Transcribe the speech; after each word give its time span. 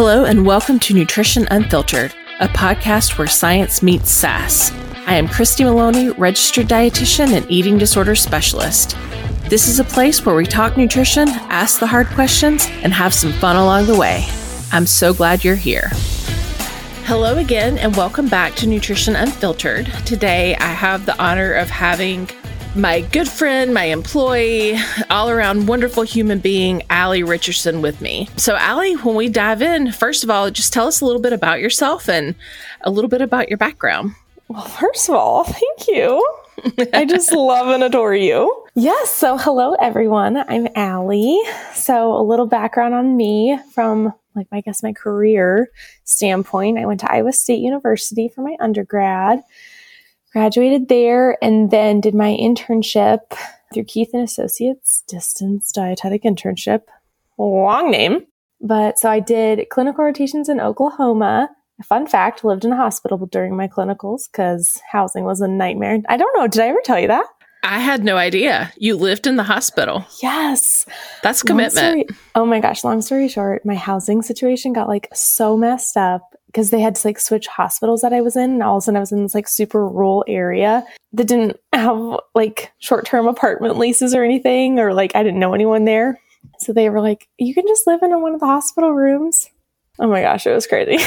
Hello, 0.00 0.26
and 0.26 0.46
welcome 0.46 0.78
to 0.78 0.94
Nutrition 0.94 1.48
Unfiltered, 1.50 2.14
a 2.38 2.46
podcast 2.46 3.18
where 3.18 3.26
science 3.26 3.82
meets 3.82 4.12
sass. 4.12 4.70
I 5.08 5.14
am 5.14 5.26
Christy 5.26 5.64
Maloney, 5.64 6.10
registered 6.10 6.68
dietitian 6.68 7.32
and 7.32 7.44
eating 7.50 7.78
disorder 7.78 8.14
specialist. 8.14 8.96
This 9.48 9.66
is 9.66 9.80
a 9.80 9.84
place 9.84 10.24
where 10.24 10.36
we 10.36 10.46
talk 10.46 10.76
nutrition, 10.76 11.28
ask 11.50 11.80
the 11.80 11.86
hard 11.88 12.06
questions, 12.10 12.68
and 12.84 12.92
have 12.92 13.12
some 13.12 13.32
fun 13.32 13.56
along 13.56 13.86
the 13.86 13.96
way. 13.96 14.24
I'm 14.70 14.86
so 14.86 15.12
glad 15.12 15.42
you're 15.42 15.56
here. 15.56 15.88
Hello 17.06 17.36
again, 17.38 17.76
and 17.76 17.96
welcome 17.96 18.28
back 18.28 18.54
to 18.54 18.68
Nutrition 18.68 19.16
Unfiltered. 19.16 19.86
Today, 20.06 20.54
I 20.60 20.68
have 20.74 21.06
the 21.06 21.20
honor 21.20 21.54
of 21.54 21.70
having 21.70 22.30
my 22.78 23.00
good 23.00 23.28
friend, 23.28 23.74
my 23.74 23.84
employee, 23.84 24.78
all 25.10 25.28
around 25.28 25.66
wonderful 25.66 26.04
human 26.04 26.38
being, 26.38 26.82
Allie 26.90 27.22
Richardson, 27.22 27.82
with 27.82 28.00
me. 28.00 28.28
So, 28.36 28.54
Allie, 28.56 28.94
when 28.94 29.16
we 29.16 29.28
dive 29.28 29.62
in, 29.62 29.90
first 29.92 30.22
of 30.22 30.30
all, 30.30 30.50
just 30.50 30.72
tell 30.72 30.86
us 30.86 31.00
a 31.00 31.04
little 31.04 31.20
bit 31.20 31.32
about 31.32 31.60
yourself 31.60 32.08
and 32.08 32.34
a 32.82 32.90
little 32.90 33.08
bit 33.08 33.20
about 33.20 33.48
your 33.48 33.58
background. 33.58 34.14
Well, 34.46 34.62
first 34.62 35.08
of 35.08 35.16
all, 35.16 35.44
thank 35.44 35.88
you. 35.88 36.24
I 36.92 37.04
just 37.04 37.32
love 37.34 37.68
and 37.68 37.82
adore 37.82 38.14
you. 38.14 38.66
Yes. 38.74 39.12
So, 39.12 39.36
hello, 39.36 39.74
everyone. 39.74 40.36
I'm 40.36 40.68
Allie. 40.76 41.40
So, 41.74 42.14
a 42.14 42.22
little 42.22 42.46
background 42.46 42.94
on 42.94 43.16
me 43.16 43.58
from, 43.72 44.12
like, 44.36 44.46
I 44.52 44.60
guess 44.60 44.82
my 44.82 44.92
career 44.92 45.70
standpoint. 46.04 46.78
I 46.78 46.86
went 46.86 47.00
to 47.00 47.12
Iowa 47.12 47.32
State 47.32 47.60
University 47.60 48.28
for 48.28 48.42
my 48.42 48.56
undergrad 48.60 49.42
graduated 50.32 50.88
there 50.88 51.36
and 51.42 51.70
then 51.70 52.00
did 52.00 52.14
my 52.14 52.36
internship 52.40 53.20
through 53.72 53.84
Keith 53.84 54.10
and 54.12 54.22
Associates 54.22 55.04
distance 55.08 55.72
dietetic 55.72 56.22
internship. 56.22 56.82
Long 57.38 57.90
name. 57.90 58.26
But 58.60 58.98
so 58.98 59.08
I 59.08 59.20
did 59.20 59.68
clinical 59.70 60.04
rotations 60.04 60.48
in 60.48 60.60
Oklahoma. 60.60 61.50
Fun 61.84 62.08
fact, 62.08 62.44
lived 62.44 62.64
in 62.64 62.72
a 62.72 62.76
hospital 62.76 63.18
during 63.26 63.56
my 63.56 63.68
clinicals 63.68 64.22
because 64.30 64.82
housing 64.90 65.24
was 65.24 65.40
a 65.40 65.46
nightmare. 65.46 66.00
I 66.08 66.16
don't 66.16 66.36
know. 66.36 66.48
Did 66.48 66.62
I 66.62 66.68
ever 66.68 66.80
tell 66.84 66.98
you 66.98 67.06
that? 67.06 67.26
I 67.62 67.78
had 67.80 68.04
no 68.04 68.16
idea. 68.16 68.72
You 68.76 68.96
lived 68.96 69.26
in 69.26 69.36
the 69.36 69.42
hospital. 69.42 70.04
Yes. 70.22 70.86
That's 71.22 71.42
commitment. 71.42 71.76
Story, 71.76 72.06
oh 72.34 72.46
my 72.46 72.60
gosh. 72.60 72.82
Long 72.82 73.02
story 73.02 73.28
short, 73.28 73.64
my 73.64 73.74
housing 73.74 74.22
situation 74.22 74.72
got 74.72 74.88
like 74.88 75.08
so 75.12 75.56
messed 75.56 75.96
up 75.96 76.34
because 76.58 76.70
they 76.70 76.80
had 76.80 76.96
to 76.96 77.06
like 77.06 77.20
switch 77.20 77.46
hospitals 77.46 78.00
that 78.00 78.12
I 78.12 78.20
was 78.20 78.34
in. 78.34 78.50
And 78.50 78.62
all 78.64 78.78
of 78.78 78.80
a 78.80 78.84
sudden 78.84 78.96
I 78.96 79.00
was 79.00 79.12
in 79.12 79.22
this 79.22 79.32
like 79.32 79.46
super 79.46 79.86
rural 79.86 80.24
area 80.26 80.84
that 81.12 81.28
didn't 81.28 81.56
have 81.72 82.18
like 82.34 82.72
short 82.80 83.06
term 83.06 83.28
apartment 83.28 83.78
leases 83.78 84.12
or 84.12 84.24
anything, 84.24 84.80
or 84.80 84.92
like 84.92 85.14
I 85.14 85.22
didn't 85.22 85.38
know 85.38 85.54
anyone 85.54 85.84
there. 85.84 86.20
So 86.58 86.72
they 86.72 86.90
were 86.90 87.00
like, 87.00 87.28
you 87.38 87.54
can 87.54 87.64
just 87.68 87.86
live 87.86 88.02
in 88.02 88.20
one 88.20 88.34
of 88.34 88.40
the 88.40 88.46
hospital 88.46 88.92
rooms. 88.92 89.48
Oh 90.00 90.08
my 90.08 90.20
gosh, 90.20 90.48
it 90.48 90.52
was 90.52 90.66
crazy. 90.66 90.98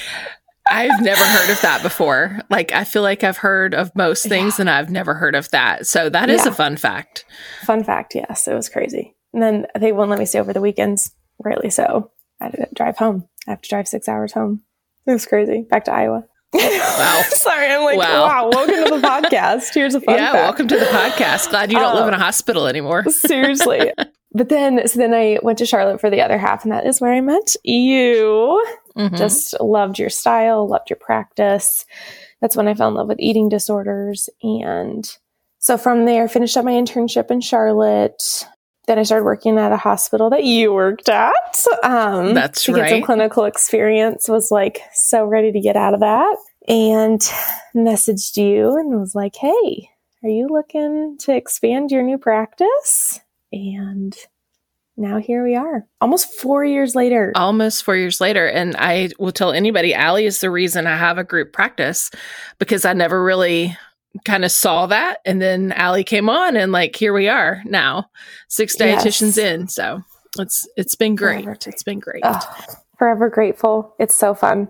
I've 0.70 1.02
never 1.02 1.24
heard 1.24 1.50
of 1.50 1.60
that 1.62 1.82
before. 1.82 2.38
Like, 2.48 2.70
I 2.70 2.84
feel 2.84 3.02
like 3.02 3.24
I've 3.24 3.38
heard 3.38 3.74
of 3.74 3.90
most 3.96 4.26
things 4.26 4.58
yeah. 4.58 4.62
and 4.62 4.70
I've 4.70 4.90
never 4.90 5.14
heard 5.14 5.34
of 5.34 5.50
that. 5.50 5.88
So 5.88 6.08
that 6.08 6.30
is 6.30 6.44
yeah. 6.44 6.52
a 6.52 6.54
fun 6.54 6.76
fact. 6.76 7.24
Fun 7.62 7.82
fact, 7.82 8.14
yes. 8.14 8.46
It 8.46 8.54
was 8.54 8.68
crazy. 8.68 9.16
And 9.32 9.42
then 9.42 9.66
they 9.76 9.90
wouldn't 9.90 10.10
let 10.10 10.20
me 10.20 10.24
stay 10.24 10.38
over 10.38 10.52
the 10.52 10.60
weekends, 10.60 11.10
rightly 11.42 11.70
so. 11.70 12.12
I 12.40 12.44
had 12.44 12.52
to 12.52 12.68
drive 12.74 12.98
home. 12.98 13.26
I 13.48 13.52
have 13.52 13.62
to 13.62 13.68
drive 13.68 13.88
six 13.88 14.08
hours 14.08 14.32
home. 14.32 14.62
It 15.08 15.12
was 15.12 15.24
crazy. 15.24 15.62
Back 15.62 15.86
to 15.86 15.92
Iowa. 15.92 16.22
Wow. 16.52 17.22
Sorry, 17.30 17.66
I'm 17.66 17.82
like, 17.82 17.96
wow. 17.96 18.26
wow. 18.26 18.50
welcome 18.52 18.84
to 18.84 18.90
the 18.90 19.08
podcast. 19.08 19.72
Here's 19.72 19.94
a 19.94 20.02
fun 20.02 20.16
Yeah, 20.16 20.32
fact. 20.32 20.44
welcome 20.44 20.68
to 20.68 20.78
the 20.78 20.84
podcast. 20.84 21.48
Glad 21.48 21.72
you 21.72 21.78
don't 21.78 21.92
um, 21.92 21.96
live 21.96 22.08
in 22.08 22.12
a 22.12 22.18
um, 22.18 22.22
hospital 22.22 22.66
anymore. 22.66 23.04
seriously. 23.08 23.90
But 24.34 24.50
then, 24.50 24.86
so 24.86 24.98
then 24.98 25.14
I 25.14 25.38
went 25.42 25.56
to 25.58 25.66
Charlotte 25.66 25.98
for 26.02 26.10
the 26.10 26.20
other 26.20 26.36
half, 26.36 26.62
and 26.62 26.72
that 26.72 26.86
is 26.86 27.00
where 27.00 27.14
I 27.14 27.22
met 27.22 27.56
you. 27.64 28.62
Mm-hmm. 28.98 29.16
Just 29.16 29.58
loved 29.62 29.98
your 29.98 30.10
style, 30.10 30.68
loved 30.68 30.90
your 30.90 30.98
practice. 30.98 31.86
That's 32.42 32.54
when 32.54 32.68
I 32.68 32.74
fell 32.74 32.88
in 32.88 32.94
love 32.94 33.08
with 33.08 33.18
eating 33.18 33.48
disorders. 33.48 34.28
And 34.42 35.10
so 35.58 35.78
from 35.78 36.04
there, 36.04 36.28
finished 36.28 36.58
up 36.58 36.66
my 36.66 36.72
internship 36.72 37.30
in 37.30 37.40
Charlotte. 37.40 38.46
Then 38.88 38.98
I 38.98 39.02
started 39.02 39.24
working 39.24 39.58
at 39.58 39.70
a 39.70 39.76
hospital 39.76 40.30
that 40.30 40.44
you 40.44 40.72
worked 40.72 41.10
at. 41.10 41.64
Um, 41.84 42.32
That's 42.32 42.64
to 42.64 42.72
right. 42.72 42.80
get 42.80 42.90
some 42.90 43.02
clinical 43.02 43.44
experience. 43.44 44.28
Was 44.28 44.50
like 44.50 44.80
so 44.94 45.26
ready 45.26 45.52
to 45.52 45.60
get 45.60 45.76
out 45.76 45.92
of 45.92 46.00
that, 46.00 46.36
and 46.66 47.20
messaged 47.76 48.38
you 48.38 48.76
and 48.78 48.98
was 48.98 49.14
like, 49.14 49.36
"Hey, 49.36 49.90
are 50.22 50.30
you 50.30 50.48
looking 50.48 51.18
to 51.20 51.36
expand 51.36 51.90
your 51.90 52.02
new 52.02 52.16
practice?" 52.16 53.20
And 53.52 54.16
now 54.96 55.18
here 55.18 55.44
we 55.44 55.54
are, 55.54 55.86
almost 56.00 56.34
four 56.40 56.64
years 56.64 56.94
later. 56.94 57.32
Almost 57.36 57.84
four 57.84 57.94
years 57.94 58.20
later. 58.20 58.48
And 58.48 58.74
I 58.78 59.10
will 59.18 59.32
tell 59.32 59.52
anybody, 59.52 59.94
Allie 59.94 60.26
is 60.26 60.40
the 60.40 60.50
reason 60.50 60.86
I 60.86 60.96
have 60.96 61.18
a 61.18 61.24
group 61.24 61.52
practice 61.52 62.10
because 62.58 62.84
I 62.84 62.94
never 62.94 63.22
really 63.22 63.76
kind 64.24 64.44
of 64.44 64.50
saw 64.50 64.86
that. 64.86 65.18
And 65.24 65.40
then 65.40 65.72
Allie 65.72 66.04
came 66.04 66.28
on 66.28 66.56
and 66.56 66.72
like, 66.72 66.96
here 66.96 67.12
we 67.12 67.28
are 67.28 67.62
now, 67.64 68.06
six 68.48 68.76
dietitians 68.76 69.36
yes. 69.36 69.38
in. 69.38 69.68
So 69.68 70.02
it's, 70.38 70.68
it's 70.76 70.94
been 70.94 71.14
great. 71.14 71.44
Forever. 71.44 71.58
It's 71.66 71.82
been 71.82 72.00
great. 72.00 72.22
Oh, 72.24 72.40
forever 72.98 73.28
grateful. 73.28 73.94
It's 73.98 74.14
so 74.14 74.34
fun. 74.34 74.68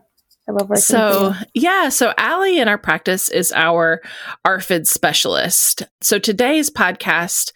I 0.48 0.52
love 0.52 0.68
working. 0.68 0.82
So 0.82 1.34
yeah, 1.54 1.90
so 1.90 2.14
Allie 2.16 2.58
in 2.58 2.68
our 2.68 2.78
practice 2.78 3.28
is 3.28 3.52
our 3.52 4.00
ARFID 4.46 4.86
specialist. 4.86 5.82
So 6.00 6.18
today's 6.18 6.70
podcast 6.70 7.52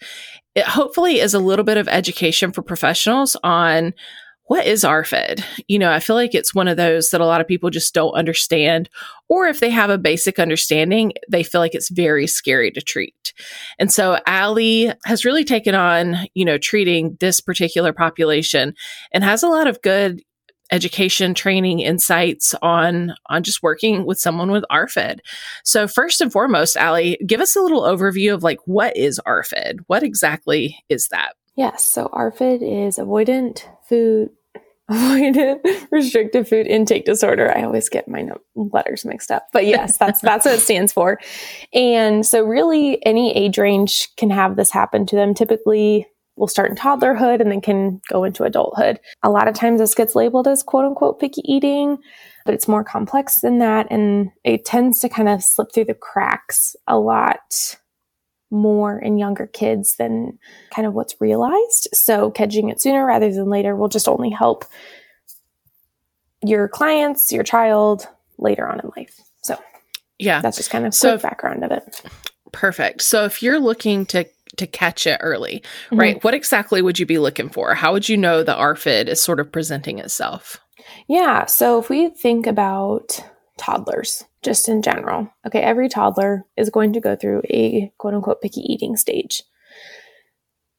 it 0.55 0.65
hopefully 0.65 1.19
is 1.19 1.33
a 1.33 1.39
little 1.39 1.65
bit 1.65 1.77
of 1.77 1.87
education 1.87 2.51
for 2.51 2.61
professionals 2.61 3.35
on 3.43 3.93
what 4.45 4.65
is 4.65 4.83
ARFID? 4.83 5.43
You 5.67 5.79
know, 5.79 5.91
I 5.91 5.99
feel 5.99 6.15
like 6.15 6.35
it's 6.35 6.53
one 6.53 6.67
of 6.67 6.77
those 6.77 7.09
that 7.09 7.21
a 7.21 7.25
lot 7.25 7.41
of 7.41 7.47
people 7.47 7.69
just 7.69 7.93
don't 7.93 8.13
understand, 8.13 8.89
or 9.29 9.47
if 9.47 9.59
they 9.59 9.69
have 9.69 9.89
a 9.89 9.97
basic 9.97 10.37
understanding, 10.37 11.13
they 11.29 11.43
feel 11.43 11.61
like 11.61 11.73
it's 11.73 11.89
very 11.89 12.27
scary 12.27 12.69
to 12.71 12.81
treat. 12.81 13.33
And 13.79 13.91
so 13.91 14.19
Allie 14.27 14.91
has 15.05 15.25
really 15.25 15.45
taken 15.45 15.75
on, 15.75 16.17
you 16.33 16.43
know, 16.43 16.57
treating 16.57 17.17
this 17.19 17.39
particular 17.39 17.93
population 17.93 18.73
and 19.13 19.23
has 19.23 19.43
a 19.43 19.47
lot 19.49 19.67
of 19.67 19.81
good 19.81 20.21
education, 20.71 21.33
training, 21.33 21.79
insights 21.79 22.55
on 22.61 23.13
on 23.27 23.43
just 23.43 23.63
working 23.63 24.05
with 24.05 24.19
someone 24.19 24.51
with 24.51 24.65
ARFID. 24.71 25.19
So 25.63 25.87
first 25.87 26.19
and 26.19 26.31
foremost, 26.31 26.75
Allie, 26.75 27.17
give 27.25 27.41
us 27.41 27.55
a 27.55 27.61
little 27.61 27.83
overview 27.83 28.33
of 28.33 28.43
like 28.43 28.59
what 28.65 28.95
is 28.97 29.21
ARFID? 29.25 29.79
What 29.87 30.03
exactly 30.03 30.83
is 30.89 31.07
that? 31.09 31.33
Yes, 31.55 31.85
so 31.85 32.09
ARFID 32.13 32.61
is 32.87 32.97
avoidant 32.97 33.63
food 33.87 34.29
avoidant 34.91 35.59
restrictive 35.91 36.47
food 36.47 36.67
intake 36.67 37.05
disorder. 37.05 37.55
I 37.55 37.63
always 37.63 37.87
get 37.87 38.07
my 38.07 38.27
letters 38.55 39.05
mixed 39.05 39.31
up, 39.31 39.47
but 39.53 39.65
yes, 39.65 39.97
that's 39.97 40.19
that's 40.21 40.45
what 40.45 40.55
it 40.55 40.59
stands 40.59 40.91
for. 40.91 41.19
And 41.73 42.25
so, 42.25 42.43
really, 42.43 43.03
any 43.05 43.35
age 43.35 43.57
range 43.57 44.09
can 44.17 44.29
have 44.29 44.55
this 44.55 44.71
happen 44.71 45.05
to 45.05 45.15
them. 45.15 45.33
Typically, 45.33 46.05
will 46.35 46.47
start 46.47 46.69
in 46.69 46.75
toddlerhood 46.75 47.39
and 47.39 47.51
then 47.51 47.61
can 47.61 48.01
go 48.09 48.23
into 48.23 48.43
adulthood. 48.43 48.99
A 49.21 49.29
lot 49.29 49.47
of 49.47 49.55
times 49.55 49.79
this 49.79 49.95
gets 49.95 50.15
labeled 50.15 50.47
as 50.47 50.63
quote 50.63 50.85
unquote 50.85 51.19
picky 51.19 51.41
eating, 51.45 51.97
but 52.45 52.53
it's 52.53 52.67
more 52.67 52.83
complex 52.83 53.41
than 53.41 53.59
that. 53.59 53.87
And 53.89 54.31
it 54.43 54.65
tends 54.65 54.99
to 54.99 55.09
kind 55.09 55.29
of 55.29 55.43
slip 55.43 55.69
through 55.73 55.85
the 55.85 55.93
cracks 55.93 56.75
a 56.87 56.97
lot 56.97 57.77
more 58.53 58.99
in 58.99 59.17
younger 59.17 59.47
kids 59.47 59.97
than 59.97 60.37
kind 60.73 60.87
of 60.87 60.93
what's 60.93 61.19
realized. 61.19 61.89
So 61.93 62.31
catching 62.31 62.69
it 62.69 62.81
sooner 62.81 63.05
rather 63.05 63.33
than 63.33 63.49
later 63.49 63.75
will 63.75 63.89
just 63.89 64.07
only 64.07 64.29
help 64.29 64.63
your 66.43 66.67
clients, 66.67 67.31
your 67.31 67.43
child 67.43 68.07
later 68.37 68.67
on 68.67 68.79
in 68.79 68.91
life. 68.95 69.19
So 69.41 69.57
yeah, 70.19 70.41
that's 70.41 70.57
just 70.57 70.69
kind 70.69 70.85
of 70.85 70.93
so 70.93 71.17
background 71.17 71.63
of 71.63 71.71
it. 71.71 72.01
Perfect. 72.51 73.01
So 73.01 73.25
if 73.25 73.41
you're 73.41 73.59
looking 73.59 74.05
to 74.07 74.25
to 74.57 74.67
catch 74.67 75.07
it 75.07 75.17
early, 75.21 75.63
mm-hmm. 75.87 75.99
right? 75.99 76.23
What 76.23 76.35
exactly 76.35 76.81
would 76.81 76.99
you 76.99 77.07
be 77.07 77.17
looking 77.17 77.49
for? 77.49 77.73
How 77.73 77.91
would 77.91 78.07
you 78.07 78.17
know 78.17 78.43
the 78.43 78.53
ARFID 78.53 79.07
is 79.07 79.21
sort 79.21 79.39
of 79.39 79.51
presenting 79.51 79.97
itself? 79.97 80.59
Yeah. 81.07 81.45
So 81.45 81.79
if 81.79 81.89
we 81.89 82.09
think 82.09 82.45
about 82.45 83.23
toddlers, 83.57 84.23
just 84.41 84.67
in 84.67 84.81
general, 84.81 85.31
okay, 85.45 85.61
every 85.61 85.89
toddler 85.89 86.45
is 86.57 86.69
going 86.69 86.93
to 86.93 86.99
go 86.99 87.15
through 87.15 87.41
a 87.49 87.91
quote 87.97 88.13
unquote 88.13 88.41
picky 88.41 88.61
eating 88.61 88.97
stage. 88.97 89.43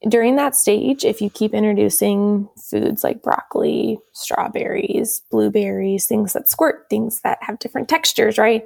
During 0.07 0.35
that 0.35 0.55
stage, 0.55 1.03
if 1.03 1.21
you 1.21 1.29
keep 1.29 1.53
introducing 1.53 2.47
foods 2.69 3.03
like 3.03 3.23
broccoli, 3.23 3.97
strawberries, 4.13 5.21
blueberries, 5.31 6.05
things 6.05 6.33
that 6.33 6.49
squirt, 6.49 6.85
things 6.89 7.21
that 7.23 7.39
have 7.41 7.59
different 7.59 7.89
textures, 7.89 8.37
right? 8.37 8.65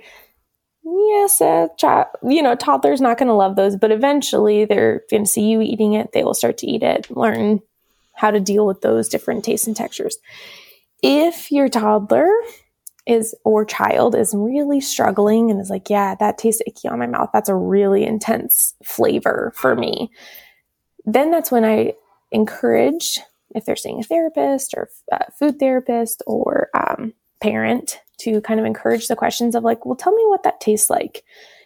yes, 0.84 1.40
child, 1.78 2.08
you 2.28 2.42
know, 2.42 2.56
toddler's 2.56 3.02
not 3.02 3.18
going 3.18 3.28
to 3.28 3.34
love 3.34 3.56
those, 3.56 3.76
but 3.76 3.92
eventually 3.92 4.66
they're 4.66 5.04
going 5.10 5.24
to 5.24 5.30
see 5.30 5.50
you 5.50 5.62
eating 5.62 5.94
it. 5.94 6.12
They 6.14 6.24
will 6.24 6.34
start 6.34 6.58
to 6.60 6.68
eat 6.68 6.84
it, 6.84 7.10
learn 7.16 7.62
how 8.14 8.32
to 8.32 8.40
deal 8.40 8.66
with 8.66 8.82
those 8.82 9.10
different 9.10 9.44
tastes 9.44 9.68
and 9.68 9.76
textures. 9.76 10.18
If 11.02 11.52
your 11.52 11.70
toddler 11.70 12.30
is 13.10 13.34
or 13.44 13.66
child 13.66 14.16
is 14.16 14.36
really 14.36 14.80
struggling 14.80 15.50
and 15.50 15.60
is 15.60 15.70
like, 15.70 15.90
yeah, 15.90 16.16
that 16.20 16.38
tastes 16.38 16.62
icky 16.68 16.88
on 16.88 17.00
my 17.00 17.08
mouth. 17.08 17.30
That's 17.34 17.50
a 17.50 17.56
really 17.56 18.06
intense 18.06 18.76
flavor 18.84 19.52
for 19.56 19.76
me. 19.76 20.12
Then 21.06 21.32
that's 21.32 21.52
when 21.52 21.66
I 21.66 21.94
encourage 22.32 23.20
if 23.56 23.66
they're 23.66 23.76
seeing 23.76 24.00
a 24.00 24.04
therapist 24.04 24.76
or 24.78 24.90
a 25.12 25.32
food 25.32 25.58
therapist 25.60 26.22
or 26.28 26.70
um, 26.76 27.14
parent 27.42 28.00
to 28.20 28.42
kind 28.42 28.60
of 28.60 28.66
encourage 28.66 29.08
the 29.08 29.16
questions 29.16 29.56
of 29.56 29.64
like, 29.64 29.86
well, 29.86 29.96
tell 29.96 30.14
me 30.14 30.24
what 30.28 30.44
that 30.44 30.62
tastes 30.62 30.90
like. 30.90 31.24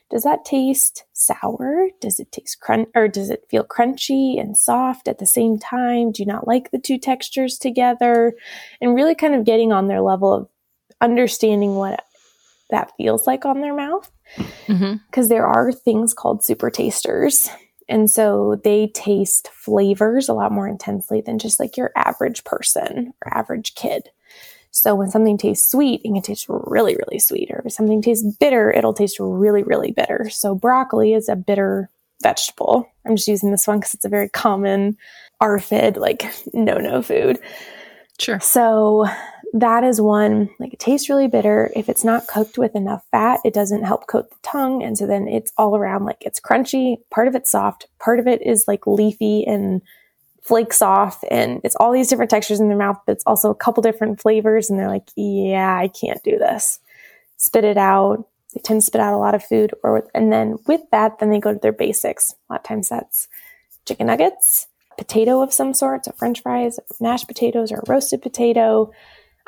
Does 0.10 0.24
that 0.24 0.46
taste 0.46 1.04
sour? 1.12 1.90
Does 2.00 2.20
it 2.20 2.32
taste 2.32 2.62
crunch 2.62 2.88
or 2.96 3.08
does 3.10 3.30
it 3.30 3.46
feel 3.50 3.66
crunchy 3.66 4.40
and 4.40 4.58
soft 4.58 5.10
at 5.10 5.18
the 5.18 5.26
same 5.26 5.58
time? 5.58 6.12
Do 6.12 6.22
you 6.22 6.28
not 6.28 6.48
like 6.48 6.72
the 6.72 6.80
two 6.80 7.00
textures 7.00 7.58
together? 7.58 8.34
And 8.80 8.96
really 8.96 9.16
kind 9.16 9.36
of 9.36 9.44
getting 9.44 9.74
on 9.74 9.88
their 9.88 10.02
level 10.02 10.32
of 10.32 10.48
understanding 11.04 11.76
what 11.76 12.04
that 12.70 12.92
feels 12.98 13.28
like 13.28 13.46
on 13.46 13.62
their 13.62 13.76
mouth. 13.76 14.10
Because 14.36 14.80
mm-hmm. 14.80 15.28
there 15.28 15.46
are 15.46 15.72
things 15.72 16.14
called 16.14 16.44
super 16.44 16.72
tasters. 16.72 17.50
And 17.90 18.10
so 18.10 18.60
they 18.64 18.88
taste 18.88 19.50
flavors 19.50 20.30
a 20.30 20.34
lot 20.34 20.52
more 20.52 20.68
intensely 20.68 21.22
than 21.22 21.38
just 21.38 21.60
like 21.60 21.78
your 21.78 21.92
average 21.96 22.44
person 22.44 23.14
or 23.24 23.38
average 23.38 23.76
kid. 23.76 24.10
So 24.72 24.96
when 24.96 25.12
something 25.12 25.38
tastes 25.38 25.70
sweet, 25.70 26.02
it 26.04 26.08
can 26.08 26.22
taste 26.24 26.48
really, 26.50 26.96
really 26.96 27.20
sweet. 27.20 27.52
Or 27.52 27.62
if 27.64 27.74
something 27.74 28.02
tastes 28.02 28.26
bitter, 28.40 28.72
it'll 28.72 28.94
taste 28.94 29.20
really, 29.20 29.62
really 29.62 29.92
bitter. 29.92 30.30
So 30.32 30.56
broccoli 30.56 31.14
is 31.14 31.30
a 31.30 31.36
bitter 31.36 31.92
vegetable. 32.24 32.90
I'm 33.06 33.16
just 33.16 33.28
using 33.28 33.52
this 33.52 33.68
one 33.68 33.80
because 33.80 33.94
it's 33.94 34.06
a 34.06 34.10
very 34.10 34.30
common 34.30 34.98
ARFID, 35.42 35.98
like 35.98 36.24
no 36.54 36.78
no 36.78 37.04
food. 37.04 37.38
Sure. 38.20 38.40
So 38.40 39.08
that 39.54 39.84
is 39.84 40.02
one, 40.02 40.50
like 40.60 40.74
it 40.74 40.80
tastes 40.80 41.10
really 41.10 41.28
bitter. 41.28 41.72
If 41.76 41.88
it's 41.88 42.04
not 42.04 42.28
cooked 42.28 42.58
with 42.58 42.76
enough 42.76 43.06
fat, 43.12 43.40
it 43.46 43.54
doesn't 43.54 43.84
help 43.84 44.08
coat 44.08 44.30
the 44.30 44.36
tongue. 44.42 44.82
And 44.84 44.98
so 44.98 45.06
then 45.06 45.28
it's 45.28 45.52
all 45.58 45.76
around 45.76 46.06
like 46.06 46.18
it's 46.22 46.40
crunchy, 46.40 46.98
part 47.12 47.28
of 47.28 47.36
it's 47.36 47.52
soft, 47.52 47.88
part 48.00 48.20
of 48.20 48.28
it 48.28 48.42
is 48.42 48.66
like 48.68 48.88
leafy 48.88 49.46
and 49.46 49.82
flakes 50.42 50.82
off 50.82 51.24
and 51.32 51.62
it's 51.64 51.76
all 51.76 51.92
these 51.92 52.10
different 52.10 52.32
textures 52.32 52.60
in 52.60 52.68
their 52.68 52.78
mouth, 52.78 52.98
but 53.06 53.14
it's 53.14 53.24
also 53.26 53.50
a 53.50 53.56
couple 53.56 53.84
different 53.84 54.20
flavors. 54.20 54.70
And 54.70 54.80
they're 54.80 54.90
like, 54.90 55.08
yeah, 55.16 55.78
I 55.78 55.88
can't 55.88 56.24
do 56.24 56.38
this. 56.38 56.80
Spit 57.38 57.64
it 57.64 57.78
out. 57.78 58.28
They 58.54 58.62
tend 58.62 58.82
to 58.82 58.86
spit 58.86 59.02
out 59.02 59.14
a 59.14 59.18
lot 59.18 59.36
of 59.36 59.44
food 59.44 59.74
or, 59.84 60.10
and 60.14 60.32
then 60.32 60.58
with 60.68 60.82
that, 60.92 61.20
then 61.20 61.30
they 61.30 61.40
go 61.40 61.54
to 61.54 61.60
their 61.60 61.72
basics. 61.72 62.34
A 62.50 62.54
lot 62.54 62.62
of 62.62 62.68
times 62.68 62.90
that's 62.90 63.28
chicken 63.86 64.08
nuggets, 64.08 64.68
potato 64.98 65.42
of 65.42 65.54
some 65.54 65.74
sort, 65.74 66.06
so 66.06 66.12
french 66.12 66.42
fries, 66.42 66.80
mashed 67.00 67.28
potatoes 67.28 67.72
or 67.72 67.84
roasted 67.88 68.22
potato, 68.22 68.92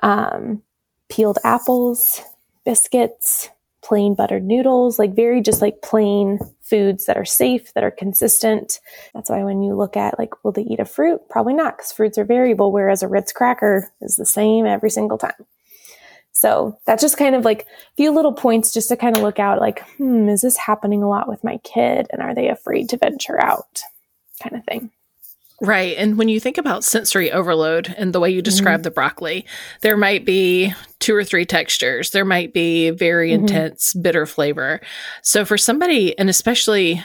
um, 0.03 0.62
peeled 1.09 1.39
apples, 1.44 2.21
biscuits, 2.65 3.50
plain 3.83 4.15
buttered 4.15 4.44
noodles, 4.44 4.97
like 4.97 5.15
very 5.15 5.42
just 5.42 5.62
like 5.62 5.81
plain 5.83 6.39
foods 6.62 7.06
that 7.06 7.18
are 7.18 7.25
safe, 7.25 7.71
that 7.74 7.83
are 7.83 7.92
consistent. 7.92 8.80
That's 9.13 9.30
why 9.30 9.44
when 9.44 9.62
you 9.62 9.75
look 9.75 9.95
at 9.95 10.18
like, 10.18 10.44
will 10.44 10.51
they 10.51 10.63
eat 10.63 10.80
a 10.80 10.86
fruit? 10.86 11.21
Probably 11.30 11.53
not, 11.53 11.77
because 11.77 11.91
fruits 11.91 12.18
are 12.18 12.25
variable, 12.25 12.71
whereas 12.71 13.03
a 13.03 13.07
Ritz 13.07 13.31
cracker 13.31 13.91
is 14.01 14.15
the 14.15 14.25
same 14.25 14.65
every 14.65 14.89
single 14.89 15.19
time. 15.19 15.45
So 16.31 16.77
that's 16.86 17.01
just 17.01 17.18
kind 17.18 17.36
of 17.36 17.45
like 17.45 17.62
a 17.62 17.95
few 17.95 18.12
little 18.12 18.33
points 18.33 18.74
just 18.74 18.89
to 18.89 18.98
kind 18.98 19.15
of 19.15 19.24
look 19.24 19.39
out 19.39 19.62
like, 19.62 19.88
hmm, 19.98 20.27
is 20.27 20.41
this 20.41 20.57
happening 20.57 21.01
a 21.01 21.07
lot 21.07 21.30
with 21.30 21.44
my 21.44 21.57
kid? 21.59 22.07
And 22.09 22.21
are 22.21 22.36
they 22.36 22.50
afraid 22.50 22.89
to 22.89 22.98
venture 22.98 23.41
out? 23.41 23.81
Kind 24.44 24.56
of 24.56 24.65
thing. 24.65 24.91
Right. 25.62 25.96
And 25.98 26.18
when 26.18 26.28
you 26.28 26.40
think 26.40 26.57
about 26.57 26.84
sensory 26.84 27.31
overload 27.31 27.94
and 27.98 28.13
the 28.13 28.19
way 28.19 28.30
you 28.30 28.42
describe 28.42 28.80
mm-hmm. 28.80 28.84
the 28.84 28.92
broccoli, 28.92 29.46
there 29.81 29.96
might 29.96 30.25
be 30.25 30.74
two 31.00 31.16
or 31.16 31.24
three 31.24 31.46
textures. 31.46 32.12
There 32.12 32.25
might 32.25 32.54
be 32.54 32.90
very 32.90 33.31
mm-hmm. 33.31 33.44
intense 33.44 33.94
bitter 33.94 34.25
flavor. 34.25 34.81
So 35.22 35.46
for 35.46 35.57
somebody, 35.57 36.18
and 36.19 36.30
especially 36.30 37.04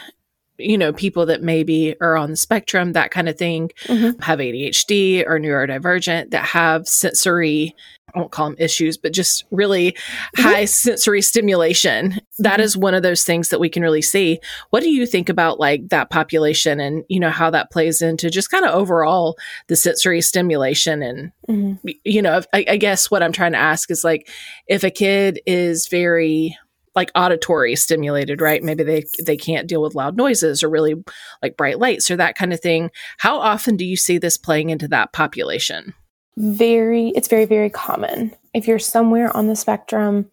you 0.61 0.77
know, 0.77 0.93
people 0.93 1.25
that 1.27 1.41
maybe 1.41 1.95
are 2.01 2.17
on 2.17 2.31
the 2.31 2.37
spectrum, 2.37 2.93
that 2.93 3.11
kind 3.11 3.29
of 3.29 3.37
thing, 3.37 3.71
mm-hmm. 3.85 4.19
have 4.21 4.39
ADHD 4.39 5.23
or 5.25 5.39
neurodivergent 5.39 6.31
that 6.31 6.45
have 6.45 6.87
sensory 6.87 7.75
I 8.13 8.19
won't 8.19 8.31
call 8.31 8.49
them 8.49 8.55
issues, 8.59 8.97
but 8.97 9.13
just 9.13 9.45
really 9.51 9.91
mm-hmm. 9.91 10.43
high 10.43 10.65
sensory 10.65 11.21
stimulation. 11.21 12.19
That 12.39 12.53
mm-hmm. 12.53 12.61
is 12.61 12.77
one 12.77 12.93
of 12.93 13.03
those 13.03 13.23
things 13.23 13.49
that 13.49 13.59
we 13.59 13.69
can 13.69 13.83
really 13.83 14.01
see. 14.01 14.39
What 14.69 14.83
do 14.83 14.89
you 14.89 15.05
think 15.05 15.29
about 15.29 15.59
like 15.59 15.89
that 15.89 16.09
population 16.09 16.79
and, 16.79 17.03
you 17.07 17.19
know, 17.19 17.29
how 17.29 17.49
that 17.51 17.71
plays 17.71 18.01
into 18.01 18.29
just 18.29 18.51
kind 18.51 18.65
of 18.65 18.73
overall 18.73 19.37
the 19.67 19.75
sensory 19.75 20.21
stimulation? 20.21 21.01
And, 21.01 21.31
mm-hmm. 21.47 21.89
you 22.03 22.21
know, 22.21 22.41
I, 22.53 22.65
I 22.69 22.77
guess 22.77 23.09
what 23.09 23.23
I'm 23.23 23.31
trying 23.31 23.53
to 23.53 23.57
ask 23.57 23.89
is 23.91 24.03
like, 24.03 24.29
if 24.67 24.83
a 24.83 24.91
kid 24.91 25.39
is 25.45 25.87
very, 25.87 26.57
like 26.95 27.11
auditory 27.15 27.75
stimulated, 27.75 28.41
right? 28.41 28.63
Maybe 28.63 28.83
they 28.83 29.05
they 29.23 29.37
can't 29.37 29.67
deal 29.67 29.81
with 29.81 29.95
loud 29.95 30.17
noises 30.17 30.63
or 30.63 30.69
really 30.69 30.95
like 31.41 31.57
bright 31.57 31.79
lights 31.79 32.11
or 32.11 32.17
that 32.17 32.35
kind 32.35 32.53
of 32.53 32.59
thing. 32.59 32.91
How 33.17 33.39
often 33.39 33.77
do 33.77 33.85
you 33.85 33.97
see 33.97 34.17
this 34.17 34.37
playing 34.37 34.69
into 34.69 34.87
that 34.89 35.13
population? 35.13 35.93
very 36.37 37.09
it's 37.09 37.27
very 37.27 37.45
very 37.45 37.69
common 37.69 38.33
if 38.53 38.67
you're 38.67 38.79
somewhere 38.79 39.35
on 39.35 39.47
the 39.47 39.55
spectrum 39.55 40.29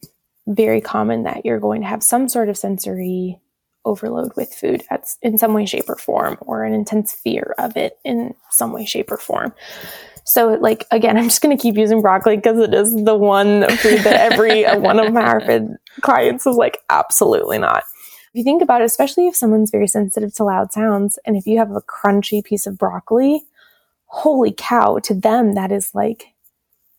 very 0.46 0.80
common 0.80 1.24
that 1.24 1.44
you're 1.44 1.60
going 1.60 1.82
to 1.82 1.86
have 1.86 2.02
some 2.02 2.28
sort 2.28 2.48
of 2.48 2.56
sensory 2.56 3.38
overload 3.84 4.34
with 4.36 4.52
food 4.54 4.82
at, 4.90 5.06
in 5.22 5.36
some 5.38 5.52
way 5.54 5.66
shape 5.66 5.88
or 5.88 5.96
form 5.96 6.36
or 6.40 6.64
an 6.64 6.72
intense 6.72 7.12
fear 7.12 7.54
of 7.58 7.76
it 7.76 7.98
in 8.04 8.34
some 8.50 8.72
way 8.72 8.84
shape 8.84 9.10
or 9.10 9.16
form 9.16 9.52
so 10.28 10.54
like 10.60 10.86
again 10.90 11.16
i'm 11.16 11.24
just 11.24 11.42
going 11.42 11.56
to 11.56 11.60
keep 11.60 11.76
using 11.76 12.00
broccoli 12.00 12.36
because 12.36 12.58
it 12.58 12.72
is 12.72 12.94
the 13.04 13.16
one 13.16 13.68
food 13.78 14.00
that 14.00 14.32
every 14.32 14.64
one 14.78 15.00
of 15.00 15.12
my 15.12 15.22
ARFID 15.22 15.76
clients 16.00 16.46
is 16.46 16.56
like 16.56 16.78
absolutely 16.90 17.58
not 17.58 17.82
if 18.32 18.34
you 18.34 18.44
think 18.44 18.62
about 18.62 18.80
it 18.80 18.84
especially 18.84 19.26
if 19.26 19.34
someone's 19.34 19.70
very 19.70 19.88
sensitive 19.88 20.34
to 20.34 20.44
loud 20.44 20.72
sounds 20.72 21.18
and 21.24 21.36
if 21.36 21.46
you 21.46 21.58
have 21.58 21.70
a 21.70 21.82
crunchy 21.82 22.44
piece 22.44 22.66
of 22.66 22.78
broccoli 22.78 23.42
holy 24.08 24.52
cow, 24.56 24.98
to 24.98 25.14
them, 25.14 25.54
that 25.54 25.70
is 25.70 25.94
like 25.94 26.34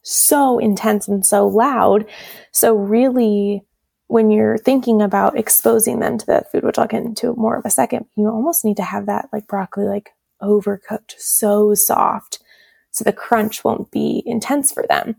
so 0.02 0.58
intense 0.60 1.08
and 1.08 1.26
so 1.26 1.48
loud. 1.48 2.06
So, 2.52 2.74
really, 2.74 3.64
when 4.08 4.32
you're 4.32 4.58
thinking 4.58 5.02
about 5.02 5.38
exposing 5.38 6.00
them 6.00 6.18
to 6.18 6.26
that 6.28 6.52
food, 6.52 6.64
which 6.64 6.80
I'll 6.80 6.88
get 6.88 7.04
into 7.04 7.36
more 7.36 7.58
of 7.58 7.66
a 7.66 7.70
second, 7.70 8.06
you 8.16 8.28
almost 8.28 8.64
need 8.64 8.78
to 8.78 8.84
have 8.84 9.06
that 9.08 9.30
like 9.34 9.48
broccoli 9.48 9.86
like 9.86 10.12
overcooked, 10.42 11.14
so 11.18 11.74
soft, 11.74 12.40
so 12.92 13.04
the 13.04 13.14
crunch 13.14 13.64
won't 13.64 13.92
be 13.92 14.24
intense 14.26 14.72
for 14.72 14.86
them. 14.88 15.16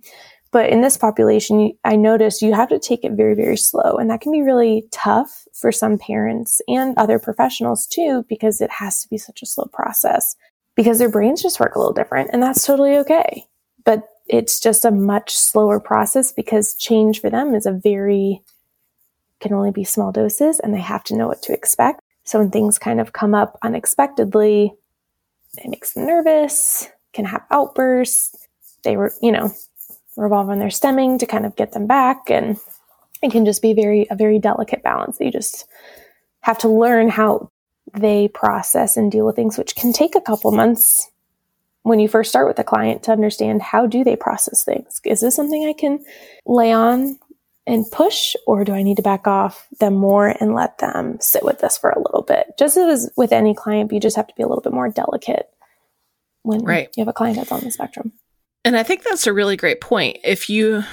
But 0.53 0.71
in 0.71 0.81
this 0.81 0.97
population, 0.97 1.73
I 1.85 1.95
noticed 1.95 2.43
you 2.43 2.55
have 2.55 2.71
to 2.71 2.79
take 2.79 3.05
it 3.05 3.13
very, 3.13 3.35
very 3.35 3.57
slow. 3.57 3.97
And 3.97 4.11
that 4.11 4.21
can 4.21 4.33
be 4.33 4.43
really 4.43 4.85
tough 4.91 5.47
for 5.53 5.71
some 5.71 5.97
parents 5.97 6.61
and 6.67 6.97
other 6.99 7.19
professionals 7.19 7.87
too, 7.87 8.25
because 8.29 8.61
it 8.61 8.71
has 8.71 9.01
to 9.03 9.09
be 9.09 9.19
such 9.19 9.43
a 9.43 9.47
slow 9.47 9.67
process 9.73 10.35
because 10.75 10.99
their 10.99 11.11
brains 11.11 11.43
just 11.43 11.61
work 11.61 11.77
a 11.77 11.79
little 11.79 11.93
different 11.93 12.31
and 12.33 12.43
that's 12.43 12.67
totally 12.67 12.97
okay. 12.97 13.47
But 13.85 14.09
it's 14.27 14.59
just 14.61 14.85
a 14.85 14.91
much 14.91 15.37
slower 15.37 15.79
process 15.79 16.33
because 16.33 16.75
change 16.75 17.21
for 17.21 17.31
them 17.31 17.55
is 17.55 17.67
a 17.67 17.73
very, 17.73 18.43
can 19.41 19.53
only 19.53 19.71
be 19.71 19.85
small 19.85 20.11
doses 20.11 20.59
and 20.61 20.75
they 20.75 20.81
have 20.81 21.05
to 21.05 21.17
know 21.17 21.29
what 21.29 21.43
to 21.43 21.53
expect. 21.53 22.01
So 22.25 22.39
when 22.39 22.51
things 22.51 22.79
kind 22.79 23.01
of 23.01 23.13
come 23.13 23.35
up 23.35 23.59
unexpectedly, 23.63 24.73
it 25.57 25.69
makes 25.69 25.93
them 25.93 26.07
nervous, 26.07 26.89
can 27.21 27.31
have 27.31 27.45
outbursts. 27.51 28.49
They 28.83 28.97
were, 28.97 29.13
you 29.21 29.31
know, 29.31 29.53
revolve 30.17 30.49
on 30.49 30.59
their 30.59 30.69
stimming 30.69 31.19
to 31.19 31.27
kind 31.27 31.45
of 31.45 31.55
get 31.55 31.73
them 31.73 31.87
back. 31.87 32.31
And 32.31 32.59
it 33.23 33.31
can 33.31 33.45
just 33.45 33.61
be 33.61 33.75
very, 33.75 34.07
a 34.11 34.17
very 34.17 34.39
delicate 34.39 34.83
balance. 34.83 35.19
You 35.21 35.31
just 35.31 35.67
have 36.41 36.59
to 36.59 36.69
learn 36.69 37.09
how 37.09 37.51
they 37.93 38.29
process 38.29 38.97
and 38.97 39.13
deal 39.13 39.27
with 39.27 39.37
things, 39.37 39.59
which 39.59 39.77
can 39.77 39.93
take 39.93 40.15
a 40.15 40.21
couple 40.21 40.51
months 40.53 41.11
when 41.83 42.01
you 42.01 42.09
first 42.09 42.31
start 42.31 42.49
with 42.49 42.59
a 42.59 42.65
client 42.65 43.03
to 43.03 43.13
understand 43.13 43.61
how 43.61 43.87
do 43.87 44.03
they 44.03 44.17
process 44.17 44.65
things. 44.65 45.01
Is 45.05 45.21
this 45.21 45.37
something 45.37 45.67
I 45.67 45.75
can 45.75 46.03
lay 46.47 46.73
on 46.73 47.19
and 47.67 47.91
push, 47.91 48.35
or 48.47 48.65
do 48.65 48.73
I 48.73 48.83
need 48.83 48.97
to 48.97 49.03
back 49.03 49.27
off 49.27 49.69
them 49.79 49.95
more 49.95 50.29
and 50.41 50.55
let 50.55 50.79
them 50.79 51.19
sit 51.21 51.45
with 51.45 51.59
this 51.61 51.77
for 51.77 51.91
a 51.91 51.99
little 51.99 52.23
bit? 52.23 52.47
Just 52.59 52.77
as 52.77 53.11
with 53.17 53.33
any 53.33 53.55
client, 53.55 53.93
you 53.93 54.01
just 54.01 54.17
have 54.17 54.27
to 54.27 54.35
be 54.35 54.43
a 54.43 54.49
little 54.49 54.63
bit 54.63 54.73
more 54.73 54.89
delicate 54.89 55.51
when 56.43 56.63
right. 56.63 56.89
you 56.97 57.03
have 57.03 57.09
a 57.09 57.13
client 57.13 57.37
that's 57.37 57.53
on 57.53 57.61
the 57.61 57.71
spectrum. 57.71 58.13
And 58.65 58.77
I 58.77 58.83
think 58.83 59.05
that's 59.05 59.27
a 59.27 59.33
really 59.33 59.57
great 59.57 59.81
point. 59.81 60.19
If 60.25 60.51
you 60.51 60.85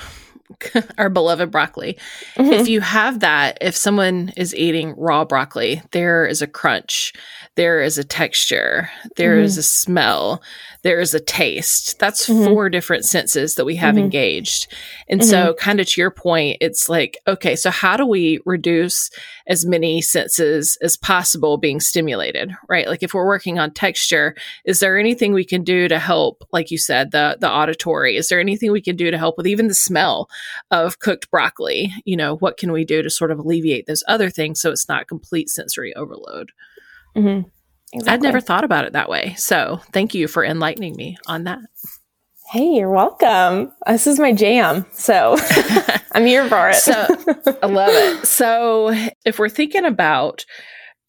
our 0.98 1.10
beloved 1.10 1.51
broccoli. 1.51 1.98
Mm-hmm. 2.36 2.54
If 2.54 2.68
you 2.68 2.82
have 2.82 3.20
that, 3.20 3.58
if 3.62 3.75
someone 3.75 4.32
is 4.38 4.56
eating 4.56 4.94
raw 4.98 5.25
broccoli, 5.25 5.82
there 5.92 6.25
is 6.25 6.42
a 6.42 6.48
crunch, 6.48 7.13
there 7.56 7.82
is 7.82 7.98
a 7.98 8.04
texture, 8.04 8.89
there 9.16 9.36
mm-hmm. 9.36 9.46
is 9.46 9.58
a 9.58 9.63
smell, 9.63 10.42
there 10.84 11.00
is 11.00 11.13
a 11.13 11.20
taste. 11.20 12.00
That's 12.00 12.30
mm-hmm. 12.30 12.46
four 12.46 12.70
different 12.70 13.04
senses 13.04 13.56
that 13.56 13.66
we 13.66 13.75
have 13.75 13.96
mm-hmm. 13.96 14.06
engaged. 14.06 14.74
And 15.10 15.24
so, 15.24 15.48
mm-hmm. 15.48 15.60
kind 15.60 15.80
of 15.80 15.88
to 15.88 16.01
your 16.01 16.12
point, 16.12 16.58
it's 16.62 16.88
like, 16.88 17.18
okay, 17.27 17.56
so 17.56 17.70
how 17.70 17.98
do 17.98 18.06
we 18.06 18.39
reduce 18.46 19.10
as 19.48 19.66
many 19.66 20.01
senses 20.01 20.77
as 20.82 20.98
possible 20.98 21.58
being 21.58 21.80
stimulated, 21.80 22.51
right? 22.70 22.88
Like 22.88 23.04
if 23.04 23.13
we're 23.13 23.25
working 23.25 23.60
on 23.60 23.72
texture, 23.72 24.36
is 24.66 24.80
there 24.80 24.98
anything 24.98 25.34
we 25.34 25.46
can 25.46 25.63
do 25.63 25.88
to 25.88 26.00
help, 26.00 26.44
like 26.54 26.72
you 26.72 26.77
said, 26.77 27.12
the 27.12 27.38
the 27.39 27.51
auditory? 27.51 28.16
Is 28.16 28.30
there 28.30 28.39
anything 28.39 28.72
we 28.72 28.82
can 28.82 28.96
do 28.96 29.12
to 29.12 29.18
help 29.18 29.38
with 29.38 29.48
even 29.48 29.68
the 29.68 29.74
smell 29.74 30.30
of 30.72 31.00
cooked 31.00 31.29
broccoli? 31.32 31.94
You 32.06 32.17
know, 32.17 32.38
what 32.38 32.58
can 32.58 32.72
we 32.72 32.86
do 32.86 33.01
to 33.01 33.10
sort 33.10 33.32
of 33.32 33.39
alleviate 33.39 33.86
those 33.88 34.03
other 34.08 34.29
things 34.29 34.60
so 34.62 34.72
it's 34.72 34.89
not 34.89 35.08
complete 35.08 35.50
sensory 35.50 35.96
overload? 35.96 36.51
Mm-hmm. 37.15 37.48
Exactly. 37.94 38.13
I'd 38.13 38.22
never 38.22 38.41
thought 38.41 38.63
about 38.63 38.86
it 38.86 38.94
that 38.94 39.10
way. 39.10 39.34
So 39.38 39.79
thank 39.94 40.13
you 40.13 40.27
for 40.27 40.44
enlightening 40.44 40.96
me 40.96 41.17
on 41.25 41.46
that. 41.46 41.60
Hey, 42.51 42.75
you're 42.75 42.89
welcome. 42.89 43.72
This 43.86 44.08
is 44.08 44.20
my 44.20 44.34
jam. 44.34 44.86
So 44.91 45.38
I'm 46.13 46.25
here 46.25 46.48
for 46.48 46.70
it. 46.70 46.75
so 46.75 46.94
I 47.63 47.65
love 47.67 47.91
it. 47.91 48.25
So 48.25 48.94
if 49.25 49.39
we're 49.39 49.50
thinking 49.50 49.86
about, 49.86 50.46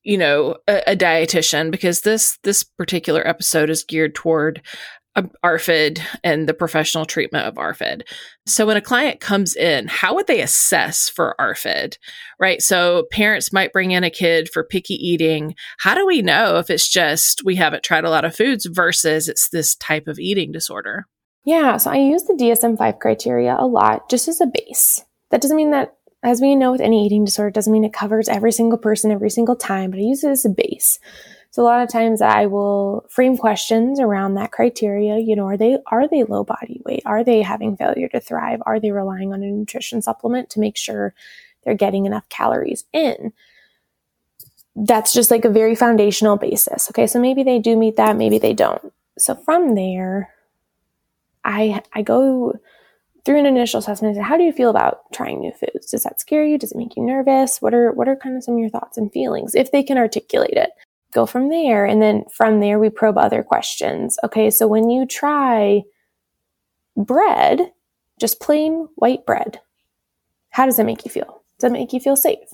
you 0.03 0.19
know, 0.19 0.57
a, 0.67 0.93
a 0.93 0.97
dietitian, 0.97 1.71
because 1.71 2.01
this 2.01 2.39
this 2.43 2.63
particular 2.65 3.27
episode 3.27 3.71
is 3.71 3.85
geared 3.85 4.15
toward 4.15 4.63
ARFID 5.45 6.01
and 6.23 6.49
the 6.49 6.55
professional 6.55 7.05
treatment 7.05 7.47
of 7.47 7.55
ARFID. 7.55 8.03
So 8.47 8.67
when 8.67 8.77
a 8.77 8.83
client 8.83 9.21
comes 9.21 9.55
in, 9.57 9.89
how 9.89 10.15
would 10.15 10.27
they 10.27 10.41
assess 10.41 11.09
for 11.09 11.35
ARFID? 11.39 11.97
Right? 12.41 12.63
So 12.63 13.07
parents 13.11 13.53
might 13.53 13.73
bring 13.73 13.91
in 13.91 14.05
a 14.05 14.11
kid 14.11 14.49
for 14.53 14.65
picky 14.65 14.95
eating. 14.95 15.55
How 15.81 15.95
do 15.95 16.07
we 16.07 16.23
know 16.23 16.57
if 16.57 16.71
it's 16.71 16.89
just 16.89 17.43
we 17.45 17.57
haven't 17.57 17.83
tried 17.83 18.05
a 18.05 18.11
lot 18.11 18.25
of 18.25 18.37
foods 18.37 18.67
versus 18.67 19.29
it's 19.29 19.49
this 19.51 19.75
type 19.75 20.07
of 20.07 20.19
eating 20.19 20.53
disorder? 20.53 21.07
Yeah, 21.45 21.79
so 21.79 21.91
I 21.91 21.97
use 21.97 22.25
the 22.25 22.35
DSM 22.35 22.77
5 22.77 22.99
criteria 22.99 23.57
a 23.59 23.67
lot 23.67 24.11
just 24.11 24.29
as 24.29 24.41
a 24.41 24.47
base. 24.47 25.03
That 25.31 25.41
doesn't 25.41 25.57
mean 25.57 25.71
that 25.71 25.95
as 26.23 26.41
we 26.41 26.57
know 26.57 26.73
with 26.73 26.81
any 26.81 27.07
eating 27.07 27.25
disorder, 27.25 27.51
doesn't 27.51 27.73
mean 27.73 27.85
it 27.85 27.93
covers 27.93 28.29
every 28.29 28.53
single 28.53 28.79
person 28.79 29.13
every 29.13 29.31
single 29.31 29.57
time, 29.57 29.91
but 29.91 30.01
I 30.01 30.03
use 30.03 30.25
it 30.25 30.31
as 30.31 30.45
a 30.45 30.51
base. 30.51 30.99
So 31.51 31.63
a 31.63 31.65
lot 31.65 31.83
of 31.83 31.89
times 31.91 32.21
I 32.21 32.47
will 32.47 33.07
frame 33.09 33.37
questions 33.37 33.99
around 34.01 34.35
that 34.35 34.53
criteria. 34.53 35.19
You 35.19 35.35
know, 35.35 35.47
are 35.47 35.57
they 35.57 35.79
are 35.87 36.07
they 36.07 36.25
low 36.25 36.45
body 36.45 36.81
weight? 36.85 37.03
Are 37.07 37.25
they 37.25 37.43
having 37.43 37.77
failure 37.77 38.09
to 38.09 38.21
thrive? 38.21 38.63
Are 38.67 38.79
they 38.79 38.91
relying 38.91 39.33
on 39.33 39.43
a 39.43 39.47
nutrition 39.47 40.03
supplement 40.03 40.51
to 40.51 40.61
make 40.61 40.77
sure 40.77 41.15
they're 41.65 41.75
getting 41.75 42.07
enough 42.07 42.29
calories 42.29 42.85
in? 42.93 43.33
That's 44.77 45.13
just 45.13 45.31
like 45.31 45.45
a 45.45 45.51
very 45.51 45.75
foundational 45.75 46.37
basis. 46.37 46.91
Okay, 46.91 47.07
so 47.07 47.21
maybe 47.21 47.43
they 47.43 47.59
do 47.59 47.77
meet 47.77 47.97
that, 47.97 48.17
maybe 48.17 48.39
they 48.39 48.53
don't. 48.53 48.93
So 49.19 49.35
from 49.35 49.75
there, 49.75 50.33
I 51.45 51.83
I 51.95 52.03
go 52.03 52.61
through 53.25 53.39
an 53.39 53.47
initial 53.47 53.79
assessment 53.79 54.17
and 54.17 54.25
say, 54.25 54.29
how 54.29 54.37
do 54.37 54.45
you 54.45 54.53
feel 54.53 54.71
about 54.71 55.11
trying 55.13 55.41
new 55.41 55.53
foods? 55.53 55.91
Does 55.91 56.05
that 56.05 56.21
scare 56.21 56.45
you? 56.45 56.59
Does 56.59 56.73
it 56.73 56.79
make 56.79 56.97
you 56.97 57.03
nervous? 57.03 57.61
What 57.61 57.75
are 57.75 57.91
what 57.93 58.07
are 58.07 58.17
kind 58.17 58.37
of 58.37 58.45
some 58.45 58.55
of 58.55 58.61
your 58.61 58.71
thoughts 58.71 58.99
and 58.99 59.11
feelings 59.13 59.55
if 59.55 59.73
they 59.73 59.83
can 59.83 59.99
articulate 59.99 60.55
it? 60.55 60.71
Go 61.13 61.27
from 61.27 61.49
there. 61.49 61.85
And 61.85 62.03
then 62.03 62.25
from 62.33 62.61
there, 62.61 62.79
we 62.79 62.91
probe 62.91 63.19
other 63.19 63.43
questions. 63.43 64.19
Okay, 64.25 64.51
so 64.51 64.67
when 64.67 64.91
you 64.91 65.07
try 65.07 65.83
bread, 66.97 67.73
just 68.19 68.41
plain 68.41 68.89
white 68.97 69.25
bread, 69.27 69.61
how 70.51 70.67
does 70.67 70.77
that 70.77 70.87
make 70.87 71.05
you 71.05 71.11
feel? 71.11 71.43
Does 71.59 71.71
that 71.71 71.73
make 71.73 71.93
you 71.93 72.01
feel 72.01 72.17
safe? 72.17 72.49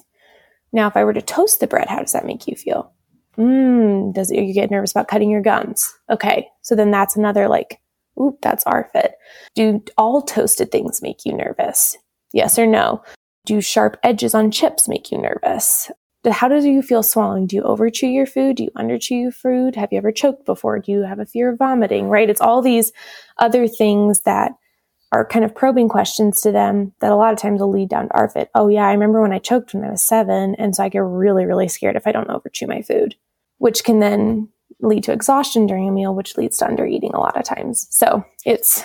Now, 0.73 0.89
if 0.89 0.97
I 0.97 1.05
were 1.05 1.13
to 1.13 1.23
toast 1.23 1.61
the 1.61 1.67
bread, 1.67 1.89
how 1.89 2.01
does 2.01 2.13
that 2.13 2.27
make 2.27 2.47
you 2.47 2.57
feel? 2.57 2.93
Mmm, 3.39 4.13
does 4.13 4.31
it, 4.31 4.43
you 4.43 4.55
get 4.55 4.71
nervous 4.71 4.93
about 4.93 5.09
cutting 5.09 5.31
your 5.31 5.43
gums? 5.43 5.93
Okay, 6.11 6.49
so 6.63 6.75
then 6.75 6.91
that's 6.91 7.17
another 7.17 7.49
like, 7.49 7.81
oop, 8.21 8.39
that's 8.43 8.65
ARFID. 8.65 9.11
Do 9.55 9.83
all 9.97 10.23
toasted 10.23 10.71
things 10.71 11.03
make 11.03 11.25
you 11.25 11.33
nervous? 11.33 11.97
Yes 12.33 12.59
or 12.59 12.67
no? 12.67 13.03
Do 13.47 13.61
sharp 13.61 13.99
edges 14.03 14.35
on 14.35 14.51
chips 14.51 14.89
make 14.89 15.11
you 15.11 15.19
nervous? 15.19 15.91
How 16.33 16.49
do 16.49 16.57
you 16.57 16.83
feel 16.83 17.03
swallowing? 17.03 17.47
Do 17.47 17.57
you 17.57 17.63
overchew 17.63 18.07
your 18.07 18.27
food? 18.27 18.57
Do 18.57 18.65
you 18.65 18.71
underchew 18.77 19.23
your 19.23 19.33
food? 19.33 19.77
Have 19.77 19.91
you 19.93 19.99
ever 19.99 20.13
choked 20.13 20.47
before? 20.47 20.79
Do 20.79 20.93
you 20.93 21.03
have 21.03 21.19
a 21.19 21.27
fear 21.27 21.51
of 21.51 21.59
vomiting? 21.59 22.09
Right? 22.09 22.31
It's 22.31 22.41
all 22.41 22.63
these 22.63 22.93
other 23.39 23.69
things 23.69 24.21
that 24.21 24.53
are 25.13 25.25
kind 25.25 25.45
of 25.45 25.55
probing 25.55 25.89
questions 25.89 26.41
to 26.41 26.51
them 26.51 26.93
that 27.01 27.13
a 27.13 27.17
lot 27.17 27.33
of 27.33 27.39
times 27.39 27.61
will 27.61 27.71
lead 27.71 27.89
down 27.89 28.09
to 28.09 28.15
ARFID. 28.15 28.49
Oh 28.55 28.67
yeah, 28.69 28.87
I 28.87 28.93
remember 28.93 29.23
when 29.23 29.33
I 29.33 29.39
choked 29.39 29.73
when 29.73 29.85
I 29.85 29.91
was 29.91 30.03
seven, 30.03 30.57
and 30.57 30.75
so 30.75 30.83
I 30.83 30.89
get 30.89 31.05
really, 31.05 31.45
really 31.45 31.69
scared 31.69 31.95
if 31.95 32.07
I 32.07 32.13
don't 32.13 32.31
overchew 32.31 32.67
my 32.67 32.83
food, 32.83 33.15
which 33.59 33.85
can 33.85 34.01
then 34.01 34.49
lead 34.81 35.05
to 35.05 35.13
exhaustion 35.13 35.67
during 35.67 35.89
a 35.89 35.93
meal, 35.93 36.15
which 36.15 36.37
leads 36.37 36.59
to 36.59 36.67
under 36.67 36.85
eating 36.85 37.13
a 37.15 37.21
lot 37.21 37.37
of 37.37 37.45
times. 37.45 37.87
So 37.91 38.25
it's 38.45 38.83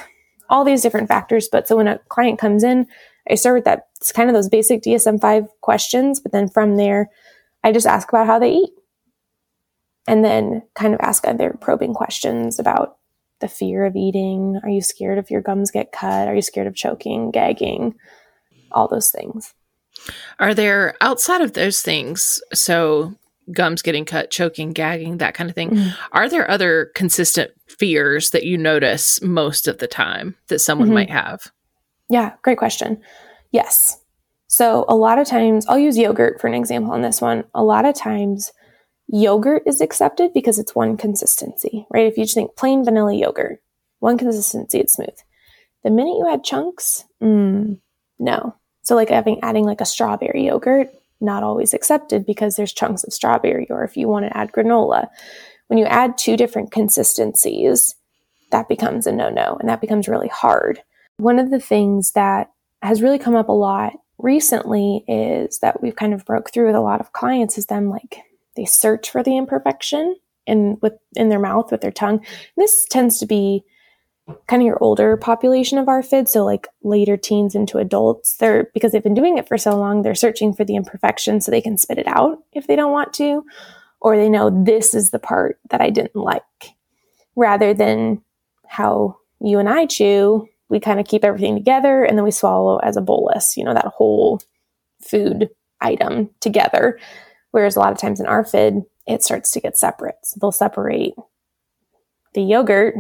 all 0.49 0.63
these 0.63 0.83
different 0.83 1.07
factors. 1.07 1.49
But 1.51 1.67
so 1.67 1.77
when 1.77 1.87
a 1.87 1.99
client 2.09 2.39
comes 2.39 2.63
in, 2.63 2.85
I 3.29 3.35
start 3.35 3.55
with 3.55 3.65
that. 3.65 3.87
It's 3.97 4.11
kind 4.11 4.29
of 4.29 4.35
those 4.35 4.49
basic 4.49 4.81
DSM 4.81 5.19
5 5.19 5.47
questions, 5.61 6.19
but 6.19 6.31
then 6.31 6.47
from 6.47 6.77
there, 6.77 7.09
I 7.63 7.71
just 7.71 7.87
ask 7.87 8.09
about 8.09 8.27
how 8.27 8.39
they 8.39 8.51
eat. 8.51 8.71
And 10.07 10.25
then 10.25 10.63
kind 10.73 10.93
of 10.93 10.99
ask 11.01 11.27
other 11.27 11.55
probing 11.61 11.93
questions 11.93 12.57
about 12.57 12.97
the 13.41 13.47
fear 13.47 13.85
of 13.85 13.95
eating. 13.95 14.59
Are 14.63 14.69
you 14.69 14.81
scared 14.81 15.19
if 15.19 15.29
your 15.29 15.41
gums 15.41 15.69
get 15.69 15.91
cut? 15.91 16.27
Are 16.27 16.35
you 16.35 16.41
scared 16.41 16.67
of 16.67 16.75
choking, 16.75 17.31
gagging? 17.31 17.95
All 18.71 18.87
those 18.87 19.11
things. 19.11 19.53
Are 20.39 20.53
there 20.53 20.95
outside 21.01 21.41
of 21.41 21.53
those 21.53 21.81
things, 21.81 22.41
so 22.53 23.13
gums 23.51 23.81
getting 23.81 24.05
cut, 24.05 24.31
choking, 24.31 24.73
gagging, 24.73 25.17
that 25.17 25.33
kind 25.33 25.49
of 25.49 25.55
thing, 25.55 25.71
mm-hmm. 25.71 25.89
are 26.11 26.29
there 26.29 26.49
other 26.49 26.91
consistent 26.95 27.51
fears 27.67 28.31
that 28.31 28.45
you 28.45 28.57
notice 28.57 29.21
most 29.21 29.67
of 29.67 29.79
the 29.79 29.87
time 29.87 30.35
that 30.47 30.59
someone 30.59 30.89
mm-hmm. 30.89 30.95
might 30.95 31.09
have? 31.09 31.51
Yeah, 32.09 32.33
great 32.41 32.57
question. 32.57 33.01
Yes. 33.51 33.99
So 34.49 34.83
a 34.89 34.95
lot 34.95 35.19
of 35.19 35.27
times, 35.27 35.65
I'll 35.67 35.79
use 35.79 35.97
yogurt 35.97 36.41
for 36.41 36.47
an 36.47 36.55
example 36.55 36.91
on 36.91 37.03
this 37.03 37.21
one. 37.21 37.43
A 37.53 37.63
lot 37.63 37.85
of 37.85 37.95
times, 37.95 38.51
yogurt 39.07 39.63
is 39.67 39.79
accepted 39.79 40.33
because 40.33 40.57
it's 40.57 40.73
one 40.73 40.97
consistency, 40.97 41.85
right? 41.91 42.07
If 42.07 42.17
you 42.17 42.23
just 42.23 42.35
think 42.35 42.55
plain 42.55 42.83
vanilla 42.83 43.13
yogurt, 43.13 43.61
one 43.99 44.17
consistency, 44.17 44.79
it's 44.79 44.93
smooth. 44.93 45.15
The 45.83 45.91
minute 45.91 46.17
you 46.17 46.27
add 46.27 46.43
chunks, 46.43 47.05
mm, 47.21 47.79
no. 48.17 48.55
So 48.81 48.95
like 48.95 49.09
having 49.09 49.39
adding 49.43 49.65
like 49.65 49.81
a 49.81 49.85
strawberry 49.85 50.47
yogurt, 50.47 50.89
not 51.21 51.43
always 51.43 51.75
accepted 51.75 52.25
because 52.25 52.55
there's 52.55 52.73
chunks 52.73 53.03
of 53.03 53.13
strawberry. 53.13 53.67
Or 53.69 53.83
if 53.83 53.95
you 53.95 54.07
want 54.07 54.25
to 54.25 54.35
add 54.35 54.51
granola, 54.51 55.09
when 55.67 55.77
you 55.77 55.85
add 55.85 56.17
two 56.17 56.35
different 56.35 56.71
consistencies, 56.71 57.95
that 58.51 58.67
becomes 58.67 59.05
a 59.05 59.11
no-no, 59.11 59.57
and 59.59 59.69
that 59.69 59.81
becomes 59.81 60.07
really 60.07 60.27
hard. 60.27 60.81
One 61.17 61.37
of 61.37 61.51
the 61.51 61.59
things 61.59 62.13
that 62.13 62.49
has 62.81 63.03
really 63.03 63.19
come 63.19 63.35
up 63.35 63.49
a 63.49 63.53
lot 63.53 63.93
recently 64.19 65.03
is 65.07 65.59
that 65.59 65.81
we've 65.81 65.95
kind 65.95 66.13
of 66.13 66.25
broke 66.25 66.51
through 66.51 66.67
with 66.67 66.75
a 66.75 66.81
lot 66.81 67.01
of 67.01 67.13
clients 67.13 67.57
is 67.57 67.65
them 67.67 67.89
like 67.89 68.19
they 68.55 68.65
search 68.65 69.09
for 69.09 69.23
the 69.23 69.37
imperfection 69.37 70.15
in 70.45 70.77
with 70.81 70.93
in 71.15 71.29
their 71.29 71.39
mouth 71.39 71.71
with 71.71 71.81
their 71.81 71.91
tongue. 71.91 72.23
this 72.57 72.85
tends 72.85 73.17
to 73.19 73.25
be 73.25 73.63
kind 74.47 74.61
of 74.61 74.65
your 74.65 74.77
older 74.81 75.17
population 75.17 75.77
of 75.77 75.87
ARFID, 75.87 76.27
so 76.27 76.45
like 76.45 76.67
later 76.83 77.17
teens 77.17 77.55
into 77.55 77.77
adults. 77.77 78.37
They're 78.37 78.69
because 78.73 78.91
they've 78.91 79.03
been 79.03 79.13
doing 79.13 79.37
it 79.37 79.47
for 79.47 79.57
so 79.57 79.77
long, 79.77 80.01
they're 80.01 80.15
searching 80.15 80.53
for 80.53 80.63
the 80.63 80.75
imperfection 80.75 81.41
so 81.41 81.51
they 81.51 81.61
can 81.61 81.77
spit 81.77 81.97
it 81.97 82.07
out 82.07 82.39
if 82.53 82.67
they 82.67 82.75
don't 82.75 82.91
want 82.91 83.13
to, 83.13 83.43
or 84.01 84.17
they 84.17 84.29
know 84.29 84.49
this 84.49 84.93
is 84.93 85.11
the 85.11 85.19
part 85.19 85.59
that 85.69 85.81
I 85.81 85.89
didn't 85.89 86.15
like, 86.15 86.43
rather 87.35 87.73
than 87.73 88.21
how 88.67 89.17
you 89.41 89.57
and 89.59 89.69
I 89.69 89.85
chew 89.85 90.47
we 90.69 90.79
kind 90.79 90.99
of 90.99 91.07
keep 91.07 91.23
everything 91.23 91.55
together 91.55 92.03
and 92.03 92.17
then 92.17 92.23
we 92.23 92.31
swallow 92.31 92.77
as 92.77 92.95
a 92.95 93.01
bolus, 93.01 93.57
you 93.57 93.63
know, 93.63 93.73
that 93.73 93.85
whole 93.85 94.41
food 95.01 95.49
item 95.81 96.29
together. 96.39 96.99
Whereas 97.51 97.75
a 97.75 97.79
lot 97.79 97.91
of 97.91 97.97
times 97.97 98.19
in 98.19 98.27
our 98.27 98.43
ARFID, 98.43 98.83
it 99.07 99.23
starts 99.23 99.51
to 99.51 99.59
get 99.59 99.77
separate. 99.77 100.17
So 100.23 100.37
they'll 100.39 100.51
separate 100.51 101.13
the 102.33 102.41
yogurt 102.41 102.95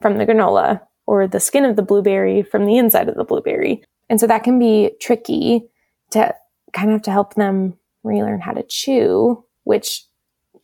from 0.00 0.18
the 0.18 0.26
granola 0.26 0.80
or 1.06 1.26
the 1.26 1.40
skin 1.40 1.64
of 1.64 1.76
the 1.76 1.82
blueberry 1.82 2.42
from 2.42 2.64
the 2.64 2.78
inside 2.78 3.08
of 3.08 3.16
the 3.16 3.24
blueberry. 3.24 3.82
And 4.08 4.20
so 4.20 4.26
that 4.28 4.44
can 4.44 4.58
be 4.58 4.92
tricky 5.00 5.68
to 6.10 6.34
kind 6.72 6.90
of 6.90 6.94
have 6.94 7.02
to 7.02 7.10
help 7.10 7.34
them 7.34 7.78
relearn 8.04 8.40
how 8.40 8.52
to 8.52 8.62
chew, 8.62 9.44
which 9.64 10.04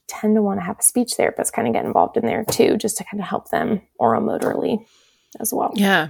tend 0.07 0.37
to 0.37 0.43
want 0.43 0.61
to 0.61 0.65
have 0.65 0.79
a 0.79 0.83
speech 0.83 1.15
therapist 1.15 1.53
kind 1.53 1.69
of 1.69 1.75
get 1.75 1.85
involved 1.85 2.17
in 2.17 2.25
there 2.25 2.45
too, 2.45 2.77
just 2.77 2.97
to 2.99 3.05
kind 3.05 3.21
of 3.21 3.29
help 3.29 3.51
them 3.51 3.83
oral 3.99 4.23
oromotorily 4.23 4.87
as 5.41 5.53
well. 5.53 5.73
Yeah. 5.75 6.09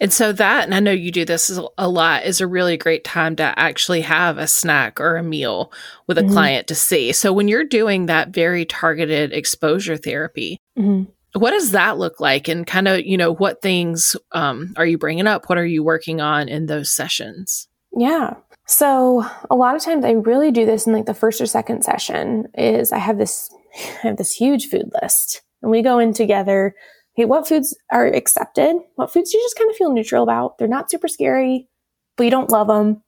And 0.00 0.12
so 0.12 0.32
that, 0.32 0.64
and 0.64 0.74
I 0.74 0.80
know 0.80 0.90
you 0.90 1.10
do 1.10 1.24
this 1.24 1.58
a 1.76 1.88
lot, 1.88 2.24
is 2.24 2.40
a 2.40 2.46
really 2.46 2.76
great 2.76 3.04
time 3.04 3.36
to 3.36 3.58
actually 3.58 4.02
have 4.02 4.38
a 4.38 4.46
snack 4.46 5.00
or 5.00 5.16
a 5.16 5.22
meal 5.22 5.72
with 6.06 6.18
a 6.18 6.22
mm-hmm. 6.22 6.32
client 6.32 6.66
to 6.68 6.74
see. 6.74 7.12
So 7.12 7.32
when 7.32 7.48
you're 7.48 7.64
doing 7.64 8.06
that 8.06 8.30
very 8.30 8.64
targeted 8.64 9.32
exposure 9.32 9.96
therapy, 9.96 10.58
mm-hmm. 10.78 11.10
what 11.38 11.50
does 11.50 11.72
that 11.72 11.98
look 11.98 12.20
like? 12.20 12.48
And 12.48 12.66
kind 12.66 12.88
of, 12.88 13.04
you 13.04 13.16
know, 13.16 13.34
what 13.34 13.62
things 13.62 14.16
um, 14.32 14.74
are 14.76 14.86
you 14.86 14.98
bringing 14.98 15.26
up? 15.26 15.48
What 15.48 15.58
are 15.58 15.66
you 15.66 15.82
working 15.82 16.20
on 16.20 16.48
in 16.48 16.66
those 16.66 16.90
sessions? 16.92 17.68
Yeah. 17.96 18.34
So 18.66 19.24
a 19.50 19.56
lot 19.56 19.76
of 19.76 19.82
times 19.82 20.04
I 20.04 20.12
really 20.12 20.50
do 20.50 20.66
this 20.66 20.86
in 20.86 20.92
like 20.92 21.06
the 21.06 21.14
first 21.14 21.40
or 21.40 21.46
second 21.46 21.82
session 21.82 22.48
is 22.56 22.92
I 22.92 22.98
have 22.98 23.18
this, 23.18 23.50
I 24.04 24.08
have 24.08 24.16
this 24.16 24.32
huge 24.32 24.68
food 24.68 24.90
list 25.02 25.42
and 25.62 25.70
we 25.70 25.82
go 25.82 25.98
in 25.98 26.12
together 26.12 26.74
okay, 27.18 27.24
what 27.24 27.48
foods 27.48 27.76
are 27.90 28.06
accepted? 28.06 28.76
What 28.94 29.12
foods 29.12 29.32
you 29.32 29.40
just 29.42 29.58
kind 29.58 29.68
of 29.68 29.76
feel 29.76 29.92
neutral 29.92 30.22
about? 30.22 30.56
They're 30.58 30.68
not 30.68 30.88
super 30.88 31.08
scary, 31.08 31.68
but 32.16 32.22
you 32.22 32.30
don't 32.30 32.50
love 32.50 32.68
them. 32.68 33.02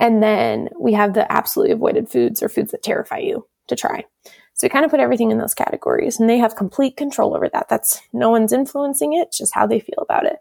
And 0.00 0.22
then 0.22 0.68
we 0.78 0.92
have 0.92 1.14
the 1.14 1.30
absolutely 1.32 1.72
avoided 1.72 2.10
foods 2.10 2.42
or 2.42 2.50
foods 2.50 2.72
that 2.72 2.82
terrify 2.82 3.18
you 3.18 3.46
to 3.68 3.76
try. 3.76 4.04
So 4.54 4.66
we 4.66 4.68
kind 4.68 4.84
of 4.84 4.90
put 4.90 5.00
everything 5.00 5.30
in 5.30 5.38
those 5.38 5.54
categories 5.54 6.20
and 6.20 6.28
they 6.28 6.36
have 6.36 6.56
complete 6.56 6.96
control 6.96 7.34
over 7.34 7.48
that. 7.48 7.68
That's 7.70 8.00
no 8.12 8.28
one's 8.28 8.52
influencing 8.52 9.14
it, 9.14 9.32
just 9.32 9.54
how 9.54 9.66
they 9.66 9.80
feel 9.80 10.00
about 10.02 10.26
it. 10.26 10.36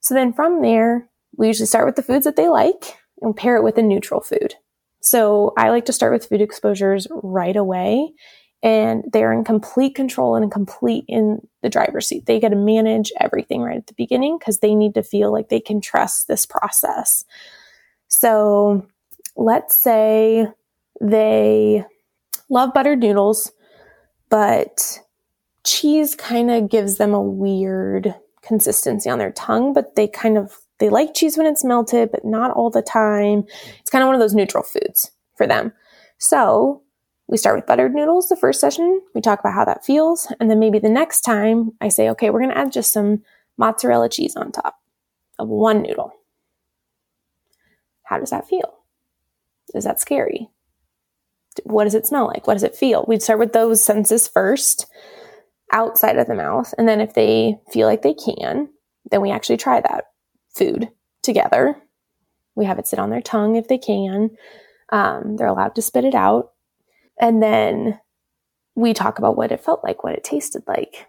So 0.00 0.14
then 0.14 0.32
from 0.32 0.60
there, 0.60 1.08
we 1.36 1.46
usually 1.46 1.66
start 1.66 1.86
with 1.86 1.96
the 1.96 2.02
foods 2.02 2.24
that 2.24 2.36
they 2.36 2.48
like 2.48 2.96
and 3.22 3.34
pair 3.36 3.56
it 3.56 3.62
with 3.62 3.78
a 3.78 3.82
neutral 3.82 4.20
food. 4.20 4.54
So 5.00 5.54
I 5.56 5.70
like 5.70 5.86
to 5.86 5.92
start 5.92 6.12
with 6.12 6.28
food 6.28 6.42
exposures 6.42 7.06
right 7.22 7.56
away 7.56 8.12
and 8.62 9.04
they're 9.12 9.32
in 9.32 9.44
complete 9.44 9.94
control 9.94 10.34
and 10.34 10.50
complete 10.50 11.04
in 11.06 11.46
the 11.62 11.68
driver's 11.68 12.06
seat. 12.06 12.26
They 12.26 12.40
get 12.40 12.48
to 12.50 12.56
manage 12.56 13.12
everything 13.20 13.62
right 13.62 13.76
at 13.76 13.86
the 13.86 13.94
beginning 13.94 14.38
because 14.38 14.58
they 14.58 14.74
need 14.74 14.94
to 14.94 15.02
feel 15.02 15.32
like 15.32 15.48
they 15.48 15.60
can 15.60 15.80
trust 15.80 16.26
this 16.26 16.44
process. 16.44 17.24
So 18.08 18.86
let's 19.36 19.76
say 19.76 20.48
they 21.00 21.84
love 22.48 22.74
buttered 22.74 22.98
noodles, 22.98 23.52
but 24.28 24.98
cheese 25.64 26.14
kind 26.14 26.50
of 26.50 26.68
gives 26.68 26.96
them 26.96 27.14
a 27.14 27.22
weird 27.22 28.14
consistency 28.42 29.08
on 29.08 29.18
their 29.18 29.32
tongue, 29.32 29.72
but 29.72 29.94
they 29.94 30.08
kind 30.08 30.36
of 30.36 30.58
they 30.78 30.88
like 30.88 31.14
cheese 31.14 31.36
when 31.36 31.46
it's 31.46 31.64
melted, 31.64 32.10
but 32.10 32.24
not 32.24 32.52
all 32.52 32.70
the 32.70 32.82
time. 32.82 33.44
It's 33.80 33.90
kind 33.90 34.02
of 34.02 34.06
one 34.06 34.14
of 34.14 34.20
those 34.20 34.34
neutral 34.34 34.62
foods 34.62 35.10
for 35.36 35.46
them. 35.46 35.72
So 36.18 36.82
we 37.28 37.36
start 37.36 37.56
with 37.56 37.66
buttered 37.66 37.94
noodles 37.94 38.28
the 38.28 38.36
first 38.36 38.60
session. 38.60 39.02
We 39.14 39.20
talk 39.20 39.40
about 39.40 39.54
how 39.54 39.64
that 39.66 39.84
feels. 39.84 40.32
And 40.40 40.50
then 40.50 40.58
maybe 40.58 40.78
the 40.78 40.88
next 40.88 41.20
time 41.20 41.72
I 41.80 41.88
say, 41.88 42.08
okay, 42.10 42.30
we're 42.30 42.40
going 42.40 42.50
to 42.50 42.58
add 42.58 42.72
just 42.72 42.92
some 42.92 43.22
mozzarella 43.58 44.08
cheese 44.08 44.34
on 44.34 44.50
top 44.50 44.76
of 45.38 45.48
one 45.48 45.82
noodle. 45.82 46.12
How 48.04 48.18
does 48.18 48.30
that 48.30 48.48
feel? 48.48 48.78
Is 49.74 49.84
that 49.84 50.00
scary? 50.00 50.48
What 51.64 51.84
does 51.84 51.94
it 51.94 52.06
smell 52.06 52.26
like? 52.26 52.46
What 52.46 52.54
does 52.54 52.62
it 52.62 52.74
feel? 52.74 53.04
We'd 53.06 53.22
start 53.22 53.38
with 53.38 53.52
those 53.52 53.84
senses 53.84 54.26
first 54.26 54.86
outside 55.70 56.16
of 56.16 56.26
the 56.26 56.34
mouth. 56.34 56.72
And 56.78 56.88
then 56.88 57.00
if 57.00 57.12
they 57.12 57.58
feel 57.70 57.86
like 57.86 58.00
they 58.00 58.14
can, 58.14 58.70
then 59.10 59.20
we 59.20 59.30
actually 59.30 59.58
try 59.58 59.82
that 59.82 60.04
food 60.48 60.88
together. 61.22 61.76
We 62.54 62.64
have 62.64 62.78
it 62.78 62.86
sit 62.86 62.98
on 62.98 63.10
their 63.10 63.20
tongue 63.20 63.56
if 63.56 63.68
they 63.68 63.76
can. 63.76 64.30
Um, 64.90 65.36
they're 65.36 65.46
allowed 65.46 65.74
to 65.74 65.82
spit 65.82 66.04
it 66.06 66.14
out. 66.14 66.52
And 67.20 67.42
then 67.42 68.00
we 68.74 68.94
talk 68.94 69.18
about 69.18 69.36
what 69.36 69.52
it 69.52 69.60
felt 69.60 69.82
like, 69.82 70.04
what 70.04 70.14
it 70.14 70.24
tasted 70.24 70.62
like. 70.66 71.06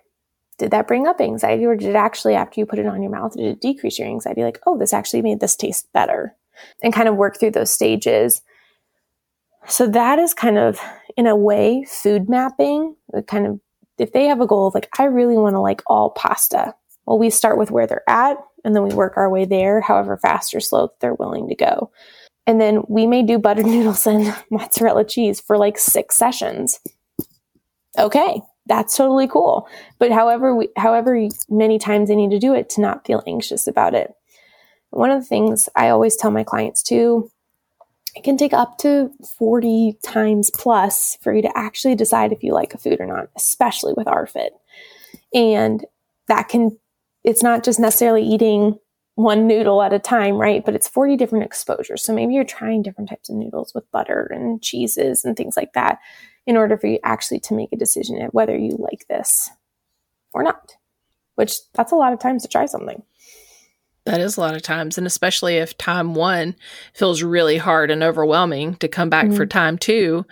Did 0.57 0.71
that 0.71 0.87
bring 0.87 1.07
up 1.07 1.21
anxiety, 1.21 1.65
or 1.65 1.75
did 1.75 1.89
it 1.89 1.95
actually, 1.95 2.35
after 2.35 2.59
you 2.59 2.65
put 2.65 2.79
it 2.79 2.85
on 2.85 3.01
your 3.01 3.11
mouth, 3.11 3.33
did 3.33 3.45
it 3.45 3.61
decrease 3.61 3.97
your 3.97 4.09
anxiety? 4.09 4.43
Like, 4.43 4.59
oh, 4.67 4.77
this 4.77 4.91
actually 4.91 5.21
made 5.21 5.39
this 5.39 5.55
taste 5.55 5.87
better, 5.93 6.35
and 6.83 6.93
kind 6.93 7.07
of 7.07 7.15
work 7.15 7.39
through 7.39 7.51
those 7.51 7.71
stages. 7.71 8.41
So 9.67 9.87
that 9.87 10.19
is 10.19 10.33
kind 10.33 10.57
of, 10.57 10.81
in 11.15 11.27
a 11.27 11.35
way, 11.35 11.85
food 11.87 12.27
mapping. 12.27 12.95
Kind 13.27 13.47
of, 13.47 13.59
if 13.97 14.11
they 14.11 14.25
have 14.25 14.41
a 14.41 14.47
goal 14.47 14.67
of 14.67 14.73
like, 14.73 14.89
I 14.97 15.03
really 15.03 15.37
want 15.37 15.53
to 15.53 15.61
like 15.61 15.81
all 15.87 16.09
pasta. 16.09 16.75
Well, 17.05 17.19
we 17.19 17.29
start 17.29 17.57
with 17.57 17.71
where 17.71 17.87
they're 17.87 18.09
at, 18.09 18.37
and 18.65 18.75
then 18.75 18.83
we 18.83 18.93
work 18.93 19.13
our 19.15 19.29
way 19.29 19.45
there, 19.45 19.79
however 19.79 20.17
fast 20.17 20.53
or 20.53 20.59
slow 20.59 20.89
they're 20.99 21.13
willing 21.13 21.47
to 21.47 21.55
go. 21.55 21.91
And 22.49 22.59
then 22.59 22.81
we 22.87 23.05
may 23.05 23.21
do 23.21 23.37
buttered 23.37 23.65
noodles 23.67 24.07
and 24.07 24.35
mozzarella 24.49 25.05
cheese 25.05 25.39
for 25.39 25.55
like 25.55 25.77
six 25.77 26.15
sessions. 26.15 26.79
Okay, 27.99 28.41
that's 28.65 28.97
totally 28.97 29.27
cool. 29.27 29.69
But 29.99 30.11
however 30.11 30.55
we, 30.55 30.69
however 30.75 31.27
many 31.47 31.77
times 31.77 32.09
I 32.09 32.15
need 32.15 32.31
to 32.31 32.39
do 32.39 32.55
it 32.55 32.67
to 32.71 32.81
not 32.81 33.05
feel 33.05 33.21
anxious 33.27 33.67
about 33.67 33.93
it. 33.93 34.15
One 34.89 35.11
of 35.11 35.21
the 35.21 35.27
things 35.27 35.69
I 35.75 35.89
always 35.89 36.15
tell 36.15 36.31
my 36.31 36.43
clients 36.43 36.81
too, 36.81 37.29
it 38.15 38.23
can 38.23 38.35
take 38.35 38.53
up 38.53 38.79
to 38.79 39.11
40 39.37 39.99
times 40.01 40.49
plus 40.49 41.19
for 41.21 41.31
you 41.31 41.43
to 41.43 41.55
actually 41.55 41.93
decide 41.93 42.31
if 42.31 42.41
you 42.41 42.53
like 42.53 42.73
a 42.73 42.79
food 42.79 42.99
or 42.99 43.05
not, 43.05 43.27
especially 43.37 43.93
with 43.95 44.07
ARFID. 44.07 44.49
And 45.35 45.85
that 46.27 46.49
can, 46.49 46.79
it's 47.23 47.43
not 47.43 47.63
just 47.63 47.79
necessarily 47.79 48.23
eating 48.23 48.79
one 49.19 49.47
noodle 49.47 49.81
at 49.81 49.91
a 49.91 49.99
time, 49.99 50.35
right? 50.35 50.63
But 50.63 50.75
it's 50.75 50.87
40 50.87 51.17
different 51.17 51.43
exposures. 51.43 52.05
So 52.05 52.13
maybe 52.13 52.33
you're 52.33 52.45
trying 52.45 52.81
different 52.81 53.09
types 53.09 53.29
of 53.29 53.35
noodles 53.35 53.73
with 53.75 53.91
butter 53.91 54.31
and 54.33 54.61
cheeses 54.61 55.25
and 55.25 55.35
things 55.35 55.57
like 55.57 55.73
that 55.73 55.99
in 56.47 56.55
order 56.55 56.77
for 56.77 56.87
you 56.87 56.99
actually 57.03 57.41
to 57.41 57.53
make 57.53 57.67
a 57.73 57.77
decision 57.77 58.21
at 58.21 58.33
whether 58.33 58.57
you 58.57 58.77
like 58.79 59.05
this 59.09 59.49
or 60.33 60.41
not, 60.41 60.71
which 61.35 61.57
that's 61.73 61.91
a 61.91 61.97
lot 61.97 62.13
of 62.13 62.19
times 62.19 62.43
to 62.43 62.47
try 62.47 62.65
something. 62.65 63.03
That 64.05 64.21
is 64.21 64.37
a 64.37 64.41
lot 64.41 64.55
of 64.55 64.61
times. 64.61 64.97
And 64.97 65.05
especially 65.05 65.57
if 65.57 65.77
time 65.77 66.15
one 66.15 66.55
feels 66.93 67.21
really 67.21 67.57
hard 67.57 67.91
and 67.91 68.01
overwhelming 68.01 68.75
to 68.75 68.87
come 68.87 69.09
back 69.09 69.25
mm-hmm. 69.25 69.35
for 69.35 69.45
time 69.45 69.77
two, 69.77 70.25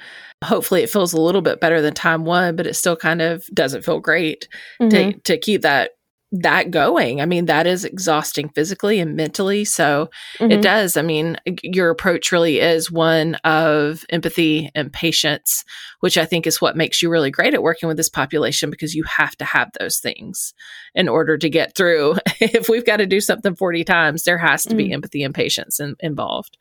hopefully 0.46 0.82
it 0.82 0.90
feels 0.90 1.12
a 1.12 1.20
little 1.20 1.42
bit 1.42 1.60
better 1.60 1.82
than 1.82 1.94
time 1.94 2.24
one, 2.24 2.56
but 2.56 2.66
it 2.66 2.76
still 2.76 2.96
kind 2.96 3.22
of 3.22 3.46
doesn't 3.48 3.84
feel 3.84 4.00
great 4.00 4.48
mm-hmm. 4.82 4.90
to, 4.90 5.20
to 5.24 5.38
keep 5.38 5.64
that 5.64 5.97
that 6.32 6.72
going. 6.72 7.22
I 7.22 7.26
mean, 7.26 7.46
that 7.46 7.66
is 7.68 7.86
exhausting 7.86 8.50
physically 8.50 9.00
and 9.00 9.16
mentally. 9.16 9.64
So 9.64 10.10
mm-hmm. 10.40 10.52
it 10.52 10.62
does. 10.62 10.98
I 10.98 11.02
mean, 11.02 11.38
your 11.64 11.90
approach 11.90 12.32
really 12.32 12.60
is 12.60 12.92
one 12.92 13.36
of 13.46 14.04
empathy 14.10 14.70
and 14.76 14.92
patience, 14.92 15.64
which 16.02 16.18
I 16.18 16.26
think 16.26 16.46
is 16.46 16.60
what 16.60 16.76
makes 16.76 17.02
you 17.02 17.10
really 17.10 17.32
great 17.32 17.54
at 17.54 17.64
working 17.64 17.88
with 17.88 17.96
this 17.96 18.10
population 18.10 18.70
because 18.70 18.94
you 18.94 19.04
have 19.04 19.38
to 19.38 19.46
have 19.46 19.72
those 19.80 20.00
things 20.00 20.54
in 20.94 21.08
order 21.08 21.38
to 21.38 21.50
get 21.50 21.76
through. 21.76 22.16
if 22.42 22.68
we've 22.68 22.86
got 22.86 22.98
to 22.98 23.06
do 23.06 23.22
something 23.22 23.56
40 23.56 23.86
times, 23.86 24.24
there 24.24 24.38
has 24.38 24.64
to 24.64 24.70
mm-hmm. 24.70 24.78
be 24.78 24.94
empathy 24.94 25.24
and 25.24 25.34
patience 25.34 25.80
in, 25.80 25.96
involved. 26.02 26.58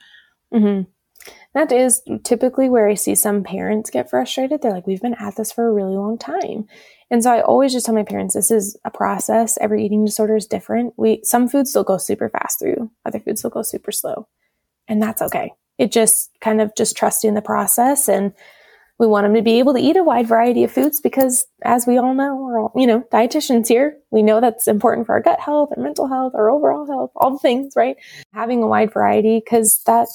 Mm-hmm. 0.55 0.83
That 1.55 1.73
is 1.73 2.03
typically 2.23 2.69
where 2.69 2.89
I 2.89 2.95
see 2.95 3.15
some 3.15 3.43
parents 3.43 3.91
get 3.91 4.11
frustrated. 4.11 4.63
They're 4.63 4.73
like, 4.73 4.87
we've 4.87 5.01
been 5.01 5.17
at 5.19 5.37
this 5.37 5.51
for 5.51 5.67
a 5.67 5.73
really 5.73 5.97
long 5.97 6.19
time. 6.19 6.67
And 7.11 7.23
so 7.23 7.33
I 7.33 7.41
always 7.41 7.73
just 7.73 7.87
tell 7.87 7.95
my 7.95 8.03
parents 8.03 8.35
this 8.35 8.51
is 8.51 8.77
a 8.85 8.91
process. 8.91 9.57
Every 9.61 9.85
eating 9.85 10.05
disorder 10.05 10.37
is 10.37 10.47
different. 10.47 10.95
We 10.97 11.21
some 11.23 11.49
foods 11.49 11.71
still 11.71 11.85
go 11.85 11.99
super 11.99 12.29
fast 12.29 12.59
through, 12.59 12.91
other 13.05 13.21
foods 13.21 13.41
still 13.41 13.51
go 13.51 13.63
super 13.63 13.93
slow. 13.93 14.29
And 14.89 15.03
that's 15.03 15.23
okay. 15.23 15.53
It 15.79 15.93
just 15.93 16.31
kind 16.41 16.61
of 16.61 16.75
just 16.77 16.97
trusting 16.97 17.35
the 17.35 17.43
process 17.43 18.09
and 18.09 18.33
we 18.99 19.07
want 19.07 19.25
them 19.25 19.35
to 19.35 19.43
be 19.43 19.59
able 19.59 19.75
to 19.75 19.81
eat 19.81 19.97
a 19.97 20.03
wide 20.03 20.27
variety 20.27 20.65
of 20.65 20.73
foods 20.73 21.01
because 21.01 21.47
as 21.63 21.87
we 21.87 21.99
all 21.99 22.15
know, 22.15 22.35
we're 22.35 22.61
all, 22.61 22.73
you 22.75 22.87
know, 22.87 23.05
dietitians 23.13 23.69
here. 23.69 23.99
We 24.11 24.23
know 24.23 24.41
that's 24.41 24.67
important 24.67 25.07
for 25.07 25.13
our 25.13 25.21
gut 25.21 25.39
health, 25.39 25.71
our 25.77 25.83
mental 25.83 26.09
health, 26.09 26.33
our 26.35 26.51
overall 26.51 26.87
health, 26.87 27.11
all 27.15 27.33
the 27.33 27.39
things, 27.39 27.75
right? 27.77 27.97
Having 28.33 28.63
a 28.63 28.67
wide 28.67 28.93
variety 28.93 29.43
because 29.45 29.83
that 29.85 30.09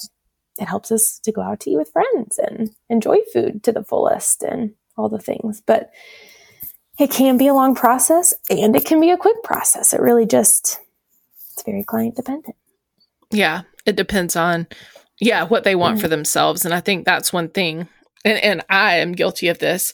it 0.58 0.66
helps 0.66 0.90
us 0.90 1.20
to 1.20 1.32
go 1.32 1.42
out 1.42 1.60
to 1.60 1.70
eat 1.70 1.76
with 1.76 1.92
friends 1.92 2.38
and 2.38 2.70
enjoy 2.90 3.18
food 3.32 3.62
to 3.62 3.72
the 3.72 3.84
fullest 3.84 4.42
and 4.42 4.74
all 4.96 5.08
the 5.08 5.18
things. 5.18 5.62
But 5.64 5.90
it 6.98 7.10
can 7.10 7.36
be 7.36 7.46
a 7.46 7.54
long 7.54 7.74
process 7.74 8.34
and 8.50 8.76
it 8.76 8.84
can 8.84 9.00
be 9.00 9.10
a 9.10 9.16
quick 9.16 9.42
process. 9.42 9.92
It 9.92 10.00
really 10.00 10.26
just, 10.26 10.80
it's 11.52 11.62
very 11.64 11.84
client 11.84 12.16
dependent. 12.16 12.56
Yeah, 13.30 13.62
it 13.86 13.96
depends 13.96 14.36
on, 14.36 14.66
yeah, 15.20 15.44
what 15.44 15.64
they 15.64 15.74
want 15.74 15.96
mm-hmm. 15.96 16.02
for 16.02 16.08
themselves. 16.08 16.64
And 16.64 16.74
I 16.74 16.80
think 16.80 17.04
that's 17.04 17.32
one 17.32 17.48
thing. 17.48 17.88
And, 18.24 18.38
and 18.38 18.64
I 18.68 18.96
am 18.96 19.12
guilty 19.12 19.48
of 19.48 19.58
this 19.58 19.92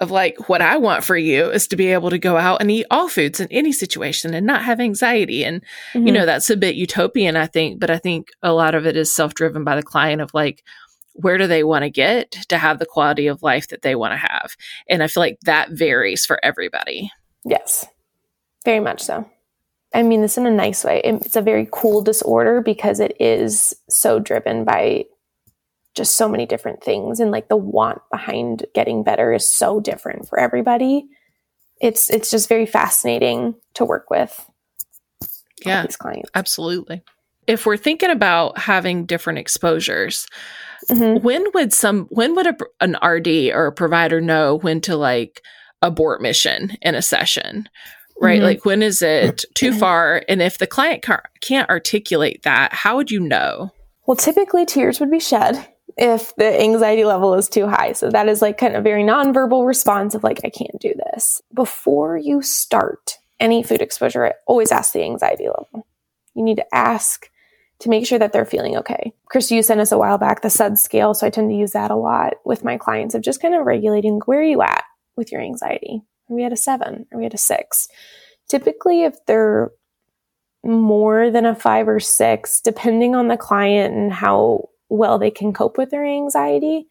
of 0.00 0.10
like 0.10 0.48
what 0.48 0.62
I 0.62 0.76
want 0.76 1.02
for 1.02 1.16
you 1.16 1.50
is 1.50 1.66
to 1.68 1.76
be 1.76 1.88
able 1.88 2.10
to 2.10 2.18
go 2.18 2.36
out 2.36 2.60
and 2.60 2.70
eat 2.70 2.86
all 2.90 3.08
foods 3.08 3.40
in 3.40 3.48
any 3.50 3.72
situation 3.72 4.32
and 4.32 4.46
not 4.46 4.62
have 4.62 4.78
anxiety. 4.80 5.44
And, 5.44 5.60
mm-hmm. 5.92 6.06
you 6.06 6.12
know, 6.12 6.24
that's 6.24 6.50
a 6.50 6.56
bit 6.56 6.76
utopian, 6.76 7.36
I 7.36 7.46
think, 7.46 7.80
but 7.80 7.90
I 7.90 7.98
think 7.98 8.28
a 8.42 8.52
lot 8.52 8.74
of 8.74 8.86
it 8.86 8.96
is 8.96 9.12
self 9.12 9.34
driven 9.34 9.64
by 9.64 9.74
the 9.74 9.82
client 9.82 10.22
of 10.22 10.32
like, 10.32 10.62
where 11.20 11.38
do 11.38 11.46
they 11.46 11.64
want 11.64 11.82
to 11.82 11.90
get 11.90 12.32
to 12.48 12.58
have 12.58 12.78
the 12.78 12.86
quality 12.86 13.26
of 13.26 13.42
life 13.42 13.68
that 13.68 13.82
they 13.82 13.94
want 13.94 14.12
to 14.12 14.18
have? 14.18 14.56
And 14.88 15.02
I 15.02 15.08
feel 15.08 15.22
like 15.22 15.38
that 15.42 15.70
varies 15.70 16.24
for 16.24 16.38
everybody. 16.42 17.10
Yes, 17.44 17.86
very 18.64 18.80
much 18.80 19.02
so. 19.02 19.28
I 19.94 20.02
mean 20.02 20.20
this 20.20 20.38
in 20.38 20.46
a 20.46 20.50
nice 20.50 20.84
way. 20.84 21.00
It's 21.02 21.36
a 21.36 21.42
very 21.42 21.68
cool 21.72 22.02
disorder 22.02 22.60
because 22.60 23.00
it 23.00 23.16
is 23.18 23.74
so 23.88 24.18
driven 24.18 24.64
by 24.64 25.06
just 25.94 26.16
so 26.16 26.28
many 26.28 26.46
different 26.46 26.82
things 26.82 27.18
and 27.18 27.30
like 27.30 27.48
the 27.48 27.56
want 27.56 28.00
behind 28.10 28.66
getting 28.74 29.02
better 29.02 29.32
is 29.32 29.52
so 29.52 29.80
different 29.80 30.28
for 30.28 30.38
everybody. 30.38 31.06
It's 31.80 32.10
it's 32.10 32.30
just 32.30 32.48
very 32.48 32.66
fascinating 32.66 33.54
to 33.74 33.84
work 33.84 34.10
with. 34.10 34.48
Yeah. 35.64 35.82
These 35.82 35.96
clients. 35.96 36.30
Absolutely. 36.34 37.02
If 37.46 37.64
we're 37.64 37.78
thinking 37.78 38.10
about 38.10 38.58
having 38.58 39.06
different 39.06 39.38
exposures, 39.38 40.26
Mm-hmm. 40.88 41.24
When 41.24 41.46
would 41.54 41.72
some 41.72 42.06
when 42.10 42.34
would 42.34 42.46
a, 42.46 42.56
an 42.80 42.96
RD 43.02 43.52
or 43.52 43.66
a 43.66 43.72
provider 43.72 44.20
know 44.20 44.56
when 44.56 44.80
to 44.82 44.96
like 44.96 45.42
abort 45.82 46.20
mission 46.20 46.76
in 46.82 46.94
a 46.94 47.02
session? 47.02 47.68
Right? 48.20 48.38
Mm-hmm. 48.38 48.44
Like 48.44 48.64
when 48.64 48.82
is 48.82 49.00
it 49.00 49.44
too 49.54 49.72
far 49.72 50.24
and 50.28 50.42
if 50.42 50.58
the 50.58 50.66
client 50.66 51.04
can't 51.40 51.70
articulate 51.70 52.42
that, 52.42 52.72
how 52.72 52.96
would 52.96 53.10
you 53.10 53.20
know? 53.20 53.72
Well, 54.06 54.16
typically 54.16 54.66
tears 54.66 54.98
would 54.98 55.10
be 55.10 55.20
shed 55.20 55.68
if 55.98 56.34
the 56.36 56.60
anxiety 56.60 57.04
level 57.04 57.34
is 57.34 57.48
too 57.48 57.66
high. 57.66 57.92
So 57.92 58.10
that 58.10 58.28
is 58.28 58.40
like 58.40 58.56
kind 58.56 58.74
of 58.74 58.84
very 58.84 59.02
nonverbal 59.02 59.66
response 59.66 60.14
of 60.14 60.24
like 60.24 60.40
I 60.44 60.48
can't 60.48 60.80
do 60.80 60.94
this. 61.12 61.42
Before 61.52 62.16
you 62.16 62.40
start 62.40 63.18
any 63.40 63.62
food 63.62 63.82
exposure, 63.82 64.26
I 64.26 64.32
always 64.46 64.72
ask 64.72 64.92
the 64.92 65.02
anxiety 65.02 65.48
level. 65.48 65.86
You 66.34 66.44
need 66.44 66.56
to 66.56 66.74
ask 66.74 67.28
to 67.80 67.88
make 67.88 68.06
sure 68.06 68.18
that 68.18 68.32
they're 68.32 68.44
feeling 68.44 68.76
okay. 68.76 69.12
Chris, 69.26 69.50
you 69.50 69.62
sent 69.62 69.80
us 69.80 69.92
a 69.92 69.98
while 69.98 70.18
back 70.18 70.42
the 70.42 70.50
SUD 70.50 70.78
scale, 70.78 71.14
so 71.14 71.26
I 71.26 71.30
tend 71.30 71.50
to 71.50 71.56
use 71.56 71.72
that 71.72 71.90
a 71.90 71.96
lot 71.96 72.34
with 72.44 72.64
my 72.64 72.76
clients 72.76 73.14
of 73.14 73.22
just 73.22 73.40
kind 73.40 73.54
of 73.54 73.64
regulating 73.64 74.20
where 74.26 74.40
are 74.40 74.44
you 74.44 74.62
at 74.62 74.84
with 75.16 75.30
your 75.30 75.40
anxiety? 75.40 76.02
Are 76.28 76.34
we 76.34 76.44
at 76.44 76.52
a 76.52 76.56
seven? 76.56 77.06
Are 77.12 77.18
we 77.18 77.26
at 77.26 77.34
a 77.34 77.38
six? 77.38 77.88
Typically, 78.48 79.04
if 79.04 79.14
they're 79.26 79.70
more 80.64 81.30
than 81.30 81.46
a 81.46 81.54
five 81.54 81.88
or 81.88 82.00
six, 82.00 82.60
depending 82.60 83.14
on 83.14 83.28
the 83.28 83.36
client 83.36 83.94
and 83.94 84.12
how 84.12 84.68
well 84.88 85.18
they 85.18 85.30
can 85.30 85.52
cope 85.52 85.78
with 85.78 85.90
their 85.90 86.04
anxiety, 86.04 86.86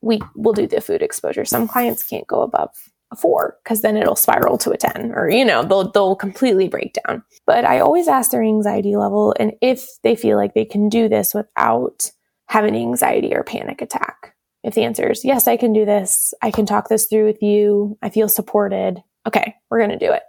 we 0.00 0.20
will 0.34 0.52
do 0.52 0.66
the 0.66 0.80
food 0.80 1.02
exposure. 1.02 1.44
Some 1.44 1.68
clients 1.68 2.02
can't 2.02 2.26
go 2.26 2.42
above 2.42 2.70
a 3.12 3.16
four 3.16 3.56
because 3.62 3.82
then 3.82 3.96
it'll 3.96 4.16
spiral 4.16 4.58
to 4.58 4.70
a 4.70 4.76
10 4.76 5.12
or, 5.14 5.30
you 5.30 5.44
know, 5.44 5.62
they'll, 5.62 5.90
they'll 5.90 6.16
completely 6.16 6.68
break 6.68 6.96
down. 7.06 7.22
But 7.46 7.64
I 7.64 7.80
always 7.80 8.08
ask 8.08 8.30
their 8.30 8.42
anxiety 8.42 8.96
level 8.96 9.34
and 9.38 9.52
if 9.60 9.86
they 10.02 10.16
feel 10.16 10.36
like 10.36 10.54
they 10.54 10.64
can 10.64 10.88
do 10.88 11.08
this 11.08 11.34
without 11.34 12.10
having 12.48 12.74
anxiety 12.74 13.34
or 13.34 13.42
panic 13.42 13.82
attack. 13.82 14.34
If 14.62 14.74
the 14.74 14.84
answer 14.84 15.10
is 15.10 15.24
yes, 15.24 15.46
I 15.46 15.56
can 15.56 15.72
do 15.72 15.84
this, 15.84 16.34
I 16.42 16.50
can 16.50 16.66
talk 16.66 16.88
this 16.88 17.06
through 17.06 17.26
with 17.26 17.42
you, 17.42 17.96
I 18.02 18.10
feel 18.10 18.28
supported, 18.28 19.02
okay, 19.26 19.54
we're 19.70 19.78
going 19.78 19.96
to 19.96 20.06
do 20.06 20.12
it. 20.12 20.22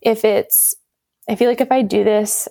If 0.00 0.24
it's, 0.24 0.74
I 1.28 1.34
feel 1.34 1.48
like 1.48 1.60
if 1.60 1.72
I 1.72 1.82
do 1.82 2.04
this, 2.04 2.48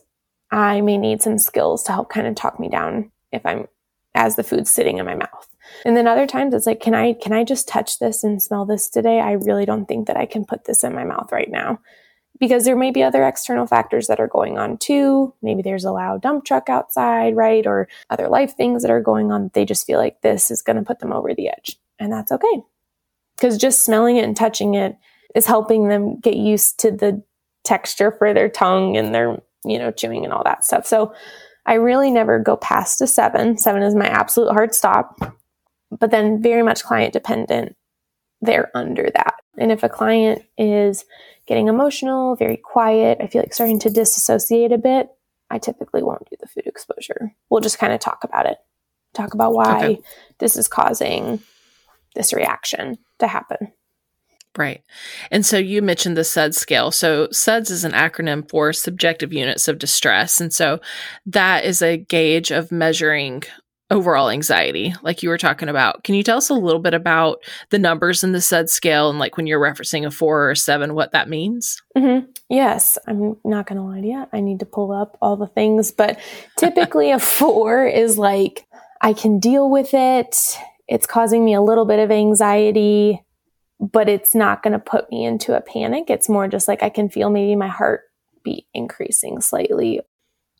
I 0.51 0.81
may 0.81 0.97
need 0.97 1.21
some 1.21 1.37
skills 1.37 1.83
to 1.83 1.91
help 1.91 2.09
kind 2.09 2.27
of 2.27 2.35
talk 2.35 2.59
me 2.59 2.69
down 2.69 3.11
if 3.31 3.45
I'm 3.45 3.67
as 4.15 4.35
the 4.35 4.43
food's 4.43 4.71
sitting 4.71 4.97
in 4.97 5.05
my 5.05 5.15
mouth. 5.15 5.47
And 5.85 5.95
then 5.95 6.07
other 6.07 6.27
times 6.27 6.53
it's 6.53 6.65
like, 6.65 6.79
can 6.79 6.93
I, 6.93 7.13
can 7.13 7.33
I 7.33 7.43
just 7.43 7.67
touch 7.67 7.99
this 7.99 8.23
and 8.23 8.41
smell 8.41 8.65
this 8.65 8.89
today? 8.89 9.19
I 9.19 9.33
really 9.33 9.65
don't 9.65 9.85
think 9.85 10.07
that 10.07 10.17
I 10.17 10.25
can 10.25 10.45
put 10.45 10.65
this 10.65 10.83
in 10.83 10.93
my 10.93 11.03
mouth 11.03 11.31
right 11.31 11.49
now 11.49 11.79
because 12.39 12.65
there 12.65 12.75
may 12.75 12.91
be 12.91 13.03
other 13.03 13.25
external 13.25 13.67
factors 13.67 14.07
that 14.07 14.19
are 14.19 14.27
going 14.27 14.57
on 14.57 14.77
too. 14.77 15.33
Maybe 15.41 15.61
there's 15.61 15.85
a 15.85 15.91
loud 15.91 16.21
dump 16.21 16.45
truck 16.45 16.69
outside, 16.69 17.35
right? 17.35 17.65
Or 17.67 17.87
other 18.09 18.27
life 18.27 18.55
things 18.55 18.81
that 18.81 18.91
are 18.91 19.01
going 19.01 19.31
on. 19.31 19.51
They 19.53 19.65
just 19.65 19.85
feel 19.85 19.99
like 19.99 20.21
this 20.21 20.49
is 20.49 20.61
going 20.61 20.77
to 20.77 20.83
put 20.83 20.99
them 20.99 21.13
over 21.13 21.33
the 21.33 21.49
edge 21.49 21.77
and 21.99 22.11
that's 22.11 22.31
okay. 22.31 22.63
Because 23.35 23.57
just 23.57 23.83
smelling 23.83 24.17
it 24.17 24.23
and 24.23 24.35
touching 24.35 24.73
it 24.73 24.97
is 25.35 25.45
helping 25.45 25.89
them 25.89 26.19
get 26.19 26.35
used 26.35 26.79
to 26.79 26.91
the 26.91 27.23
texture 27.63 28.11
for 28.11 28.33
their 28.33 28.49
tongue 28.49 28.97
and 28.97 29.13
their, 29.13 29.41
you 29.63 29.77
know, 29.77 29.91
chewing 29.91 30.23
and 30.23 30.33
all 30.33 30.43
that 30.43 30.65
stuff. 30.65 30.85
So 30.85 31.13
I 31.65 31.75
really 31.75 32.09
never 32.09 32.39
go 32.39 32.57
past 32.57 33.01
a 33.01 33.07
seven. 33.07 33.57
Seven 33.57 33.83
is 33.83 33.95
my 33.95 34.07
absolute 34.07 34.51
hard 34.51 34.73
stop, 34.73 35.19
but 35.91 36.11
then 36.11 36.41
very 36.41 36.63
much 36.63 36.83
client 36.83 37.13
dependent. 37.13 37.75
They're 38.41 38.71
under 38.75 39.09
that. 39.13 39.35
And 39.57 39.71
if 39.71 39.83
a 39.83 39.89
client 39.89 40.43
is 40.57 41.05
getting 41.45 41.67
emotional, 41.67 42.35
very 42.35 42.57
quiet, 42.57 43.17
I 43.21 43.27
feel 43.27 43.41
like 43.41 43.53
starting 43.53 43.79
to 43.79 43.89
disassociate 43.89 44.71
a 44.71 44.77
bit, 44.77 45.09
I 45.49 45.57
typically 45.57 46.03
won't 46.03 46.29
do 46.29 46.37
the 46.39 46.47
food 46.47 46.67
exposure. 46.67 47.33
We'll 47.49 47.61
just 47.61 47.79
kind 47.79 47.91
of 47.91 47.99
talk 47.99 48.23
about 48.23 48.45
it, 48.45 48.57
talk 49.13 49.33
about 49.33 49.53
why 49.53 49.85
okay. 49.85 50.01
this 50.37 50.55
is 50.55 50.67
causing 50.67 51.41
this 52.15 52.33
reaction 52.33 52.97
to 53.19 53.27
happen. 53.27 53.73
Right. 54.57 54.81
And 55.31 55.45
so 55.45 55.57
you 55.57 55.81
mentioned 55.81 56.17
the 56.17 56.23
SUDS 56.23 56.57
scale. 56.57 56.91
So 56.91 57.27
SUDS 57.31 57.69
is 57.69 57.83
an 57.83 57.91
acronym 57.91 58.49
for 58.49 58.73
subjective 58.73 59.31
units 59.31 59.67
of 59.67 59.77
distress. 59.77 60.41
And 60.41 60.51
so 60.51 60.79
that 61.27 61.65
is 61.65 61.81
a 61.81 61.97
gauge 61.97 62.51
of 62.51 62.71
measuring 62.71 63.43
overall 63.91 64.29
anxiety, 64.29 64.93
like 65.01 65.23
you 65.23 65.29
were 65.29 65.37
talking 65.37 65.69
about. 65.69 66.03
Can 66.03 66.15
you 66.15 66.23
tell 66.23 66.37
us 66.37 66.49
a 66.49 66.53
little 66.53 66.79
bit 66.81 66.93
about 66.93 67.43
the 67.69 67.79
numbers 67.79 68.23
in 68.23 68.31
the 68.31 68.41
SUDS 68.41 68.71
scale 68.71 69.09
and 69.09 69.19
like 69.19 69.35
when 69.35 69.47
you're 69.47 69.59
referencing 69.59 70.05
a 70.05 70.11
four 70.11 70.43
or 70.43 70.51
a 70.51 70.55
seven, 70.55 70.93
what 70.93 71.11
that 71.11 71.29
means? 71.29 71.81
Mm-hmm. 71.97 72.29
Yes. 72.49 72.97
I'm 73.07 73.37
not 73.43 73.65
going 73.65 73.77
to 73.77 73.83
lie 73.83 74.01
to 74.01 74.07
you. 74.07 74.25
I 74.31 74.39
need 74.41 74.59
to 74.59 74.65
pull 74.65 74.91
up 74.91 75.17
all 75.21 75.37
the 75.37 75.47
things, 75.47 75.91
but 75.91 76.19
typically 76.57 77.11
a 77.11 77.19
four 77.19 77.85
is 77.85 78.17
like, 78.17 78.65
I 79.01 79.13
can 79.13 79.39
deal 79.39 79.69
with 79.69 79.93
it. 79.93 80.57
It's 80.87 81.07
causing 81.07 81.43
me 81.43 81.53
a 81.53 81.61
little 81.61 81.85
bit 81.85 81.99
of 81.99 82.11
anxiety 82.11 83.23
but 83.79 84.09
it's 84.09 84.35
not 84.35 84.61
going 84.61 84.73
to 84.73 84.79
put 84.79 85.09
me 85.09 85.23
into 85.25 85.55
a 85.55 85.61
panic. 85.61 86.09
It's 86.09 86.29
more 86.29 86.47
just 86.47 86.67
like 86.67 86.83
I 86.83 86.89
can 86.89 87.09
feel 87.09 87.29
maybe 87.29 87.55
my 87.55 87.69
heart 87.69 88.01
beat 88.43 88.67
increasing 88.73 89.41
slightly. 89.41 90.01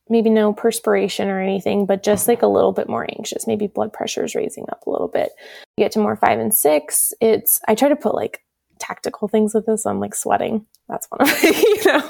Maybe 0.10 0.30
no 0.30 0.54
perspiration 0.54 1.30
or 1.30 1.40
anything, 1.40 1.86
but 1.86 2.04
just 2.04 2.28
like 2.28 2.42
a 2.42 2.48
little 2.48 2.72
bit 2.72 2.90
more 2.90 3.08
anxious. 3.18 3.46
Maybe 3.46 3.68
blood 3.68 3.94
pressure 3.94 4.24
is 4.24 4.36
raising 4.36 4.66
up 4.70 4.86
a 4.86 4.90
little 4.90 5.08
bit. 5.08 5.32
You 5.78 5.86
get 5.86 5.92
to 5.94 6.00
more 6.00 6.16
five 6.16 6.40
and 6.40 6.54
six. 6.54 7.14
It's, 7.22 7.62
I 7.68 7.76
try 7.76 7.90
to 7.90 7.96
put 7.96 8.16
like 8.16 8.44
tactical 8.80 9.28
things 9.28 9.54
with 9.54 9.66
this. 9.66 9.84
So 9.84 9.90
I'm 9.90 10.00
like 10.00 10.16
sweating. 10.16 10.66
That's 10.88 11.08
one 11.12 11.22
of 11.22 11.44
you 11.44 11.86
know, 11.86 12.10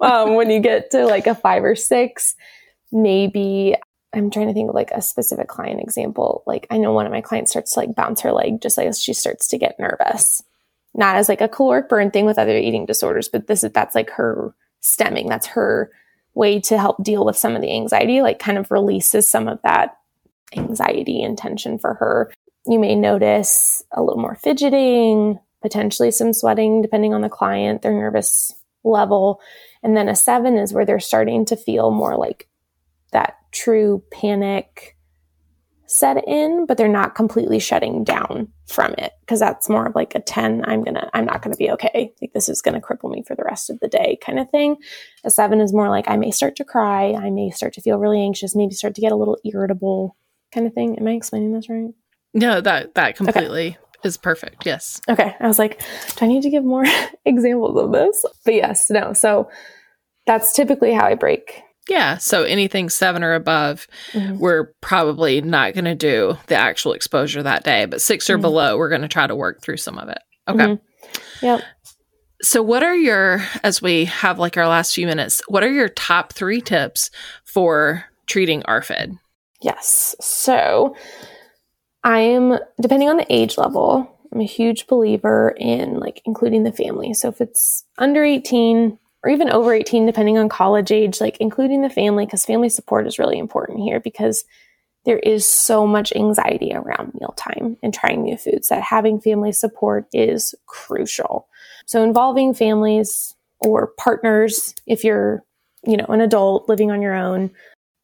um, 0.00 0.34
when 0.34 0.50
you 0.50 0.60
get 0.60 0.90
to 0.92 1.04
like 1.06 1.26
a 1.26 1.34
five 1.34 1.62
or 1.62 1.76
six, 1.76 2.34
maybe 2.90 3.76
I'm 4.14 4.30
trying 4.30 4.46
to 4.48 4.54
think 4.54 4.68
of 4.68 4.74
like 4.74 4.92
a 4.92 5.02
specific 5.02 5.48
client 5.48 5.80
example. 5.80 6.42
Like 6.46 6.66
I 6.70 6.78
know 6.78 6.92
one 6.92 7.06
of 7.06 7.12
my 7.12 7.20
clients 7.20 7.50
starts 7.50 7.72
to 7.72 7.80
like 7.80 7.94
bounce 7.94 8.20
her 8.22 8.32
leg 8.32 8.62
just 8.62 8.78
as 8.78 9.00
she 9.00 9.12
starts 9.12 9.48
to 9.48 9.58
get 9.58 9.78
nervous. 9.78 10.42
Not 10.94 11.16
as 11.16 11.28
like 11.28 11.40
a 11.40 11.48
caloric 11.48 11.88
burn 11.88 12.10
thing 12.10 12.24
with 12.24 12.38
other 12.38 12.56
eating 12.56 12.86
disorders, 12.86 13.28
but 13.28 13.48
this 13.48 13.64
is 13.64 13.72
that's 13.72 13.96
like 13.96 14.10
her 14.10 14.54
stimming. 14.82 15.28
That's 15.28 15.48
her 15.48 15.90
way 16.34 16.60
to 16.60 16.78
help 16.78 17.02
deal 17.02 17.24
with 17.24 17.36
some 17.36 17.54
of 17.54 17.62
the 17.62 17.72
anxiety, 17.72 18.22
like 18.22 18.38
kind 18.38 18.58
of 18.58 18.70
releases 18.70 19.28
some 19.28 19.48
of 19.48 19.60
that 19.62 19.96
anxiety 20.56 21.22
and 21.22 21.38
tension 21.38 21.78
for 21.78 21.94
her. 21.94 22.32
You 22.66 22.78
may 22.78 22.94
notice 22.94 23.82
a 23.92 24.02
little 24.02 24.20
more 24.20 24.36
fidgeting, 24.36 25.38
potentially 25.62 26.10
some 26.10 26.32
sweating, 26.32 26.82
depending 26.82 27.14
on 27.14 27.20
the 27.20 27.28
client, 27.28 27.82
their 27.82 27.92
nervous 27.92 28.52
level. 28.84 29.40
And 29.82 29.96
then 29.96 30.08
a 30.08 30.16
seven 30.16 30.56
is 30.56 30.72
where 30.72 30.84
they're 30.84 31.00
starting 31.00 31.44
to 31.46 31.56
feel 31.56 31.90
more 31.90 32.16
like 32.16 32.48
that 33.12 33.36
true 33.52 34.02
panic 34.10 34.93
set 35.94 36.26
in, 36.26 36.66
but 36.66 36.76
they're 36.76 36.88
not 36.88 37.14
completely 37.14 37.58
shutting 37.58 38.02
down 38.02 38.48
from 38.66 38.92
it 38.98 39.12
because 39.20 39.38
that's 39.38 39.68
more 39.68 39.86
of 39.86 39.94
like 39.94 40.14
a 40.14 40.20
10. 40.20 40.64
I'm 40.64 40.82
going 40.82 40.94
to, 40.94 41.08
I'm 41.14 41.24
not 41.24 41.42
going 41.42 41.52
to 41.52 41.58
be 41.58 41.70
okay. 41.70 42.12
Like 42.20 42.32
this 42.32 42.48
is 42.48 42.60
going 42.60 42.74
to 42.74 42.80
cripple 42.80 43.10
me 43.10 43.22
for 43.26 43.36
the 43.36 43.44
rest 43.44 43.70
of 43.70 43.78
the 43.80 43.88
day 43.88 44.18
kind 44.20 44.38
of 44.38 44.50
thing. 44.50 44.76
A 45.24 45.30
seven 45.30 45.60
is 45.60 45.72
more 45.72 45.88
like 45.88 46.08
I 46.08 46.16
may 46.16 46.30
start 46.30 46.56
to 46.56 46.64
cry. 46.64 47.12
I 47.12 47.30
may 47.30 47.50
start 47.50 47.74
to 47.74 47.80
feel 47.80 47.98
really 47.98 48.20
anxious, 48.20 48.56
maybe 48.56 48.74
start 48.74 48.94
to 48.96 49.00
get 49.00 49.12
a 49.12 49.16
little 49.16 49.38
irritable 49.44 50.16
kind 50.52 50.66
of 50.66 50.72
thing. 50.72 50.98
Am 50.98 51.06
I 51.06 51.12
explaining 51.12 51.52
this 51.52 51.68
right? 51.68 51.94
No, 52.32 52.60
that, 52.60 52.94
that 52.96 53.16
completely 53.16 53.68
okay. 53.68 53.78
is 54.02 54.16
perfect. 54.16 54.66
Yes. 54.66 55.00
Okay. 55.08 55.36
I 55.38 55.46
was 55.46 55.58
like, 55.60 55.80
do 56.16 56.24
I 56.24 56.28
need 56.28 56.42
to 56.42 56.50
give 56.50 56.64
more 56.64 56.84
examples 57.24 57.80
of 57.80 57.92
this? 57.92 58.24
But 58.44 58.54
yes, 58.54 58.90
no. 58.90 59.12
So 59.12 59.48
that's 60.26 60.52
typically 60.54 60.92
how 60.92 61.06
I 61.06 61.14
break 61.14 61.62
yeah. 61.88 62.16
So 62.18 62.44
anything 62.44 62.88
seven 62.88 63.22
or 63.22 63.34
above, 63.34 63.86
mm-hmm. 64.12 64.38
we're 64.38 64.72
probably 64.80 65.40
not 65.40 65.74
going 65.74 65.84
to 65.84 65.94
do 65.94 66.36
the 66.46 66.56
actual 66.56 66.92
exposure 66.92 67.42
that 67.42 67.64
day, 67.64 67.84
but 67.84 68.00
6 68.00 68.30
or 68.30 68.34
mm-hmm. 68.34 68.42
below, 68.42 68.78
we're 68.78 68.88
going 68.88 69.02
to 69.02 69.08
try 69.08 69.26
to 69.26 69.36
work 69.36 69.60
through 69.60 69.76
some 69.76 69.98
of 69.98 70.08
it. 70.08 70.20
Okay. 70.48 70.64
Mm-hmm. 70.64 71.44
Yep. 71.44 71.62
So, 72.42 72.62
what 72.62 72.82
are 72.82 72.96
your, 72.96 73.42
as 73.62 73.80
we 73.80 74.06
have 74.06 74.38
like 74.38 74.56
our 74.56 74.68
last 74.68 74.94
few 74.94 75.06
minutes, 75.06 75.42
what 75.48 75.62
are 75.62 75.72
your 75.72 75.88
top 75.88 76.32
three 76.32 76.60
tips 76.60 77.10
for 77.44 78.04
treating 78.26 78.62
ARFID? 78.62 79.18
Yes. 79.62 80.14
So, 80.20 80.94
I 82.02 82.20
am, 82.20 82.58
depending 82.80 83.08
on 83.08 83.16
the 83.16 83.32
age 83.32 83.56
level, 83.56 84.10
I'm 84.32 84.40
a 84.40 84.44
huge 84.44 84.86
believer 84.86 85.54
in 85.56 86.00
like 86.00 86.20
including 86.26 86.64
the 86.64 86.72
family. 86.72 87.14
So, 87.14 87.28
if 87.28 87.40
it's 87.40 87.84
under 87.98 88.24
18, 88.24 88.98
or 89.24 89.30
even 89.30 89.50
over 89.50 89.72
18, 89.72 90.04
depending 90.04 90.36
on 90.36 90.50
college 90.50 90.92
age, 90.92 91.20
like 91.20 91.38
including 91.40 91.80
the 91.80 91.88
family, 91.88 92.26
because 92.26 92.44
family 92.44 92.68
support 92.68 93.06
is 93.06 93.18
really 93.18 93.38
important 93.38 93.80
here 93.80 93.98
because 93.98 94.44
there 95.06 95.18
is 95.18 95.46
so 95.46 95.86
much 95.86 96.12
anxiety 96.14 96.72
around 96.74 97.12
mealtime 97.18 97.76
and 97.82 97.92
trying 97.92 98.22
new 98.22 98.36
foods 98.36 98.68
that 98.68 98.82
having 98.82 99.20
family 99.20 99.52
support 99.52 100.06
is 100.12 100.54
crucial. 100.66 101.48
So 101.86 102.02
involving 102.04 102.52
families 102.52 103.34
or 103.60 103.88
partners, 103.98 104.74
if 104.86 105.04
you're, 105.04 105.42
you 105.86 105.96
know, 105.96 106.06
an 106.08 106.20
adult 106.20 106.68
living 106.68 106.90
on 106.90 107.00
your 107.00 107.14
own, 107.14 107.50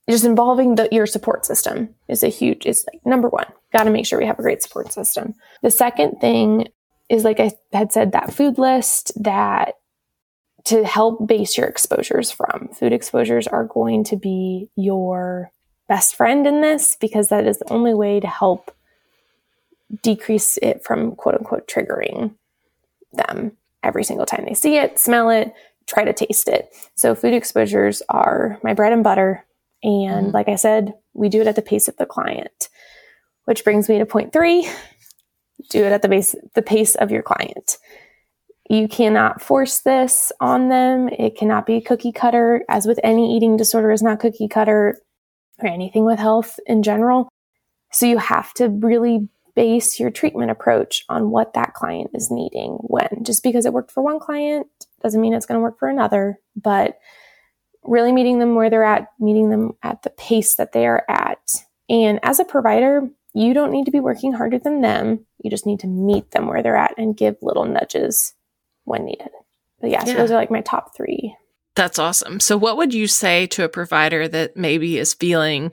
just 0.09 0.25
involving 0.25 0.75
the, 0.75 0.89
your 0.91 1.07
support 1.07 1.45
system 1.45 1.95
is 2.09 2.23
a 2.23 2.29
huge, 2.29 2.67
is 2.67 2.85
like 2.93 3.05
number 3.05 3.29
one. 3.29 3.47
Got 3.73 3.85
to 3.85 3.91
make 3.91 4.07
sure 4.07 4.19
we 4.19 4.27
have 4.27 4.39
a 4.39 4.43
great 4.43 4.63
support 4.63 4.93
system. 4.93 5.35
The 5.63 5.71
second 5.71 6.19
thing 6.21 6.69
is, 7.09 7.25
like 7.25 7.41
I 7.41 7.53
had 7.73 7.93
said, 7.93 8.13
that 8.13 8.33
food 8.33 8.59
list, 8.59 9.13
that 9.23 9.75
to 10.65 10.85
help 10.85 11.27
base 11.27 11.57
your 11.57 11.67
exposures 11.67 12.31
from. 12.31 12.69
Food 12.75 12.93
exposures 12.93 13.47
are 13.47 13.65
going 13.65 14.05
to 14.05 14.17
be 14.17 14.69
your 14.77 15.51
best 15.89 16.15
friend 16.15 16.47
in 16.47 16.61
this 16.61 16.97
because 17.01 17.29
that 17.29 17.47
is 17.47 17.59
the 17.59 17.73
only 17.73 17.95
way 17.95 18.21
to 18.21 18.27
help 18.27 18.75
decrease 20.03 20.57
it 20.59 20.85
from 20.85 21.17
quote 21.17 21.35
unquote 21.35 21.67
triggering 21.67 22.35
them 23.13 23.53
every 23.83 24.05
single 24.05 24.27
time 24.27 24.45
they 24.47 24.55
see 24.55 24.77
it, 24.77 24.99
smell 24.99 25.31
it, 25.31 25.53
try 25.87 26.05
to 26.05 26.13
taste 26.13 26.49
it. 26.49 26.73
So 26.95 27.15
food 27.15 27.35
exposures 27.35 28.03
are 28.09 28.59
my 28.63 28.75
bread 28.75 28.93
and 28.93 29.03
butter. 29.03 29.45
And 29.83 30.29
mm 30.29 30.33
like 30.33 30.49
I 30.49 30.57
said, 30.57 30.95
we 31.15 31.29
do 31.29 31.41
it 31.41 31.47
at 31.47 31.57
the 31.57 31.63
pace 31.63 31.89
of 31.89 31.97
the 31.97 32.07
client, 32.07 32.69
which 33.47 33.65
brings 33.65 33.89
me 33.89 33.99
to 33.99 34.07
point 34.07 34.33
three. 34.33 34.69
Do 35.71 35.85
it 35.85 35.93
at 35.93 36.03
the 36.03 36.09
base, 36.09 36.35
the 36.55 36.63
pace 36.63 36.95
of 36.95 37.11
your 37.11 37.23
client. 37.23 37.79
You 38.71 38.87
cannot 38.87 39.43
force 39.43 39.81
this 39.81 40.31
on 40.41 40.69
them. 40.69 41.09
It 41.09 41.37
cannot 41.37 41.67
be 41.67 41.81
cookie 41.81 42.13
cutter, 42.13 42.65
as 42.69 42.87
with 42.87 43.01
any 43.03 43.37
eating 43.37 43.57
disorder 43.57 43.91
is 43.91 44.01
not 44.01 44.21
cookie 44.21 44.47
cutter 44.47 44.97
or 45.59 45.67
anything 45.67 46.05
with 46.05 46.21
health 46.21 46.61
in 46.69 46.85
general. 46.85 47.29
So 47.91 48.07
you 48.07 48.19
have 48.19 48.55
to 48.55 48.69
really 48.69 49.29
base 49.57 49.99
your 49.99 50.13
treatment 50.13 50.53
approach 50.53 51.05
on 51.09 51.33
what 51.33 51.55
that 51.55 51.75
client 51.75 52.13
is 52.15 52.31
needing 52.31 52.75
when. 52.83 53.25
Just 53.25 53.43
because 53.43 53.67
it 53.67 53.73
worked 53.73 53.91
for 53.91 54.05
one 54.05 54.21
client 54.21 54.69
doesn't 55.03 55.21
mean 55.21 55.35
it's 55.35 55.47
going 55.47 55.59
to 55.59 55.63
work 55.63 55.81
for 55.81 55.89
another, 55.89 56.39
but 56.55 56.97
really 57.83 58.13
meeting 58.13 58.39
them 58.39 58.55
where 58.55 58.71
they're 58.71 58.85
at, 58.85 59.09
meeting 59.19 59.51
them 59.51 59.73
at 59.83 60.05
the 60.05 60.11
pace 60.11 60.55
that 60.55 60.71
they 60.71 60.87
are 60.87 61.05
at. 61.09 61.41
And 61.89 62.21
as 62.23 62.39
a 62.39 62.45
provider, 62.45 63.11
you 63.35 63.53
don't 63.53 63.73
need 63.73 63.87
to 63.87 63.91
be 63.91 63.99
working 63.99 64.33
harder 64.33 64.61
than 64.61 64.81
them. 64.81 65.27
You 65.43 65.51
just 65.51 65.67
need 65.67 65.81
to 65.81 65.89
meet 65.89 66.31
them 66.31 66.47
where 66.47 66.63
they're 66.63 66.77
at 66.77 66.97
and 66.97 67.17
give 67.17 67.35
little 67.43 67.65
nudges 67.65 68.33
when 68.91 69.05
needed. 69.05 69.31
But 69.81 69.91
yeah, 69.91 70.05
so 70.05 70.15
those 70.15 70.31
are 70.31 70.37
like 70.37 70.51
my 70.51 70.61
top 70.61 70.95
three. 70.95 71.35
That's 71.77 71.99
awesome. 71.99 72.41
So, 72.41 72.57
what 72.57 72.77
would 72.77 72.93
you 72.93 73.07
say 73.07 73.47
to 73.49 73.65
a 73.65 73.69
provider 73.69 74.29
that 74.29 74.57
maybe 74.57 74.99
is 74.99 75.15
feeling, 75.15 75.73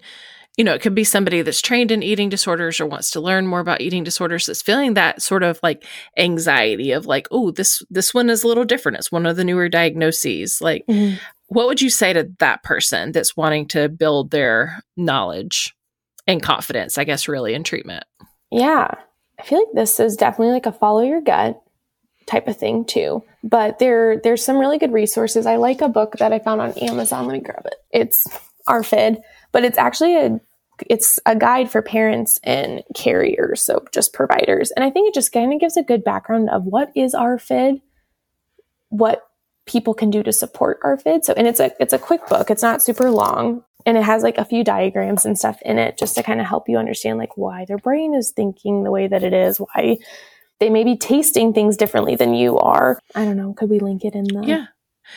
you 0.55 0.63
know, 0.63 0.73
it 0.73 0.81
could 0.81 0.95
be 0.95 1.03
somebody 1.03 1.41
that's 1.41 1.61
trained 1.61 1.91
in 1.91 2.03
eating 2.03 2.29
disorders 2.29 2.79
or 2.79 2.85
wants 2.85 3.11
to 3.11 3.19
learn 3.19 3.47
more 3.47 3.59
about 3.59 3.81
eating 3.81 4.03
disorders 4.03 4.45
that's 4.45 4.61
feeling 4.61 4.93
that 4.93 5.21
sort 5.21 5.43
of 5.43 5.59
like 5.63 5.83
anxiety 6.17 6.91
of 6.91 7.05
like, 7.05 7.27
oh, 7.31 7.51
this 7.51 7.83
this 7.89 8.13
one 8.13 8.29
is 8.29 8.43
a 8.43 8.47
little 8.47 8.63
different. 8.63 8.97
It's 8.97 9.11
one 9.11 9.25
of 9.25 9.35
the 9.35 9.43
newer 9.43 9.67
diagnoses. 9.67 10.61
Like, 10.61 10.85
mm-hmm. 10.87 11.17
what 11.47 11.67
would 11.67 11.81
you 11.81 11.89
say 11.89 12.13
to 12.13 12.31
that 12.39 12.63
person 12.63 13.11
that's 13.11 13.35
wanting 13.35 13.67
to 13.69 13.89
build 13.89 14.31
their 14.31 14.81
knowledge 14.95 15.75
and 16.27 16.41
confidence, 16.41 16.97
I 16.97 17.03
guess, 17.03 17.27
really 17.27 17.53
in 17.53 17.63
treatment? 17.63 18.05
Yeah. 18.51 18.91
I 19.39 19.43
feel 19.43 19.59
like 19.59 19.73
this 19.73 19.99
is 19.99 20.15
definitely 20.15 20.53
like 20.53 20.65
a 20.65 20.71
follow 20.71 21.01
your 21.01 21.21
gut 21.21 21.61
type 22.27 22.47
of 22.47 22.57
thing 22.57 22.85
too. 22.85 23.23
But 23.43 23.79
there 23.79 24.19
there's 24.23 24.43
some 24.43 24.57
really 24.57 24.77
good 24.77 24.93
resources. 24.93 25.45
I 25.45 25.55
like 25.55 25.81
a 25.81 25.89
book 25.89 26.17
that 26.19 26.33
I 26.33 26.39
found 26.39 26.61
on 26.61 26.71
Amazon. 26.73 27.25
Let 27.25 27.33
me 27.33 27.39
grab 27.39 27.65
it. 27.65 27.75
It's 27.91 28.27
ARFID, 28.67 29.21
but 29.51 29.63
it's 29.63 29.77
actually 29.77 30.17
a 30.17 30.39
it's 30.87 31.19
a 31.25 31.35
guide 31.35 31.71
for 31.71 31.81
parents 31.81 32.39
and 32.43 32.83
carriers, 32.93 33.61
so 33.65 33.83
just 33.91 34.13
providers. 34.13 34.71
And 34.75 34.85
I 34.85 34.91
think 34.91 35.07
it 35.07 35.15
just 35.15 35.31
kind 35.31 35.51
of 35.51 35.59
gives 35.59 35.75
a 35.75 35.83
good 35.83 36.03
background 36.03 36.49
of 36.51 36.65
what 36.65 36.91
is 36.95 37.15
ARFID, 37.15 37.81
what 38.89 39.23
people 39.65 39.95
can 39.95 40.11
do 40.11 40.21
to 40.21 40.31
support 40.31 40.79
ARFID. 40.81 41.23
So 41.23 41.33
and 41.33 41.47
it's 41.47 41.59
a 41.59 41.71
it's 41.79 41.93
a 41.93 41.99
quick 41.99 42.27
book. 42.27 42.51
It's 42.51 42.61
not 42.61 42.83
super 42.83 43.09
long 43.09 43.63
and 43.85 43.97
it 43.97 44.03
has 44.03 44.21
like 44.21 44.37
a 44.37 44.45
few 44.45 44.65
diagrams 44.65 45.25
and 45.25 45.37
stuff 45.37 45.61
in 45.63 45.79
it 45.79 45.97
just 45.97 46.15
to 46.15 46.23
kind 46.23 46.41
of 46.41 46.45
help 46.45 46.67
you 46.67 46.77
understand 46.77 47.17
like 47.17 47.37
why 47.37 47.63
their 47.65 47.77
brain 47.77 48.13
is 48.13 48.31
thinking 48.31 48.83
the 48.83 48.91
way 48.91 49.07
that 49.07 49.23
it 49.23 49.33
is, 49.33 49.57
why 49.57 49.97
they 50.59 50.69
may 50.69 50.83
be 50.83 50.95
tasting 50.97 51.53
things 51.53 51.77
differently 51.77 52.15
than 52.15 52.33
you 52.33 52.57
are. 52.57 52.99
I 53.15 53.25
don't 53.25 53.37
know. 53.37 53.53
Could 53.53 53.69
we 53.69 53.79
link 53.79 54.03
it 54.05 54.13
in 54.15 54.23
the 54.25 54.43
Yeah. 54.45 54.65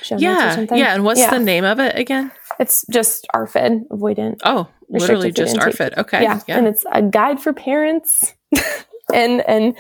show 0.03 0.17
notes 0.17 0.23
or 0.25 0.27
Yeah. 0.27 0.55
something? 0.55 0.79
Yeah. 0.79 0.95
And 0.95 1.05
what's 1.05 1.21
Yeah. 1.21 1.31
the 1.31 1.39
name 1.39 1.65
of 1.65 1.79
it 1.81 1.97
again? 1.97 2.31
It's 2.59 2.85
just 2.91 3.27
ARFID, 3.35 3.89
avoidant. 3.89 4.41
Oh, 4.45 4.69
literally 4.89 5.33
just 5.33 5.55
food 5.57 5.63
intake. 5.63 5.75
ARFID. 5.95 5.99
Okay. 5.99 6.23
Yeah. 6.23 6.41
and 6.49 6.67
it's 6.67 6.85
a 6.93 7.03
guide 7.03 7.41
for 7.41 7.53
parents 7.53 8.35
and 9.15 9.41
and 9.49 9.75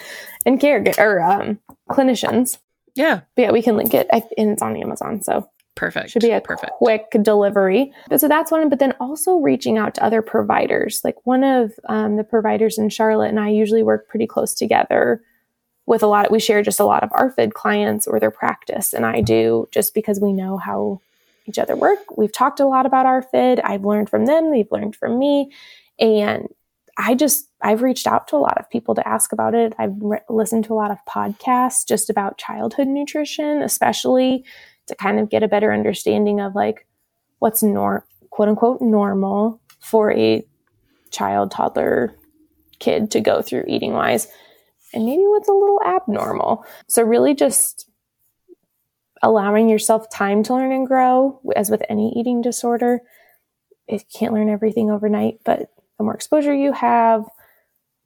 and 0.46 0.58
care 0.60 0.82
or 0.98 1.20
um, 1.20 1.58
clinicians. 1.90 2.58
yeah. 2.94 3.20
But 3.36 3.42
yeah, 3.42 3.50
we 3.52 3.62
can 3.62 3.76
link 3.76 3.92
it, 3.94 4.06
I, 4.12 4.22
and 4.38 4.50
it's 4.50 4.62
on 4.62 4.76
Amazon, 4.76 5.20
so 5.22 5.48
Perfect. 5.76 6.10
should 6.10 6.22
be 6.22 6.30
a 6.30 6.40
perfect. 6.40 6.72
quick 6.72 7.10
delivery. 7.22 7.92
But 8.08 8.20
so 8.20 8.28
that's 8.28 8.50
one. 8.50 8.68
But 8.70 8.78
then 8.78 8.94
also 9.00 9.36
reaching 9.36 9.76
out 9.78 9.94
to 9.96 10.04
other 10.04 10.22
providers. 10.22 11.00
Like 11.04 11.16
one 11.24 11.44
of 11.44 11.72
um, 11.88 12.16
the 12.16 12.24
providers 12.24 12.78
in 12.78 12.88
Charlotte 12.88 13.28
and 13.28 13.38
I 13.40 13.50
usually 13.50 13.82
work 13.82 14.08
pretty 14.08 14.26
close 14.26 14.54
together 14.54 15.22
with 15.90 16.04
a 16.04 16.06
lot. 16.06 16.30
We 16.30 16.38
share 16.38 16.62
just 16.62 16.78
a 16.78 16.84
lot 16.84 17.02
of 17.02 17.10
ARFID 17.10 17.52
clients 17.52 18.06
or 18.06 18.20
their 18.20 18.30
practice, 18.30 18.92
and 18.92 19.04
I 19.04 19.20
do 19.20 19.68
just 19.72 19.92
because 19.92 20.20
we 20.20 20.32
know 20.32 20.56
how 20.56 21.00
each 21.46 21.58
other 21.58 21.74
work. 21.74 22.16
We've 22.16 22.32
talked 22.32 22.60
a 22.60 22.66
lot 22.66 22.86
about 22.86 23.06
ARFID. 23.06 23.60
I've 23.64 23.84
learned 23.84 24.08
from 24.08 24.26
them. 24.26 24.52
They've 24.52 24.70
learned 24.70 24.94
from 24.94 25.18
me, 25.18 25.50
and 25.98 26.46
I 26.96 27.16
just 27.16 27.48
I've 27.60 27.82
reached 27.82 28.06
out 28.06 28.28
to 28.28 28.36
a 28.36 28.38
lot 28.38 28.56
of 28.56 28.70
people 28.70 28.94
to 28.94 29.08
ask 29.08 29.32
about 29.32 29.52
it. 29.52 29.74
I've 29.80 29.96
re- 30.00 30.20
listened 30.28 30.64
to 30.66 30.74
a 30.74 30.76
lot 30.76 30.92
of 30.92 30.98
podcasts 31.08 31.84
just 31.84 32.08
about 32.08 32.38
childhood 32.38 32.86
nutrition, 32.86 33.60
especially 33.60 34.44
to 34.86 34.94
kind 34.94 35.18
of 35.18 35.28
get 35.28 35.42
a 35.42 35.48
better 35.48 35.72
understanding 35.72 36.40
of 36.40 36.54
like 36.54 36.86
what's 37.40 37.64
nor 37.64 38.06
quote 38.30 38.48
unquote 38.48 38.80
normal 38.80 39.60
for 39.80 40.12
a 40.12 40.46
child, 41.10 41.50
toddler, 41.50 42.14
kid 42.78 43.10
to 43.10 43.20
go 43.20 43.42
through 43.42 43.64
eating 43.66 43.92
wise, 43.92 44.28
and 44.92 45.04
maybe 45.04 45.22
what's 45.26 45.48
a 45.48 45.52
little 45.52 45.80
abnormal. 45.84 46.64
So 46.88 47.02
really 47.02 47.34
just 47.34 47.88
allowing 49.22 49.68
yourself 49.68 50.08
time 50.10 50.42
to 50.44 50.54
learn 50.54 50.72
and 50.72 50.86
grow 50.86 51.40
as 51.54 51.70
with 51.70 51.82
any 51.88 52.12
eating 52.16 52.40
disorder. 52.40 53.00
You 53.88 54.00
can't 54.12 54.32
learn 54.32 54.48
everything 54.48 54.90
overnight, 54.90 55.40
but 55.44 55.70
the 55.98 56.04
more 56.04 56.14
exposure 56.14 56.54
you 56.54 56.72
have, 56.72 57.24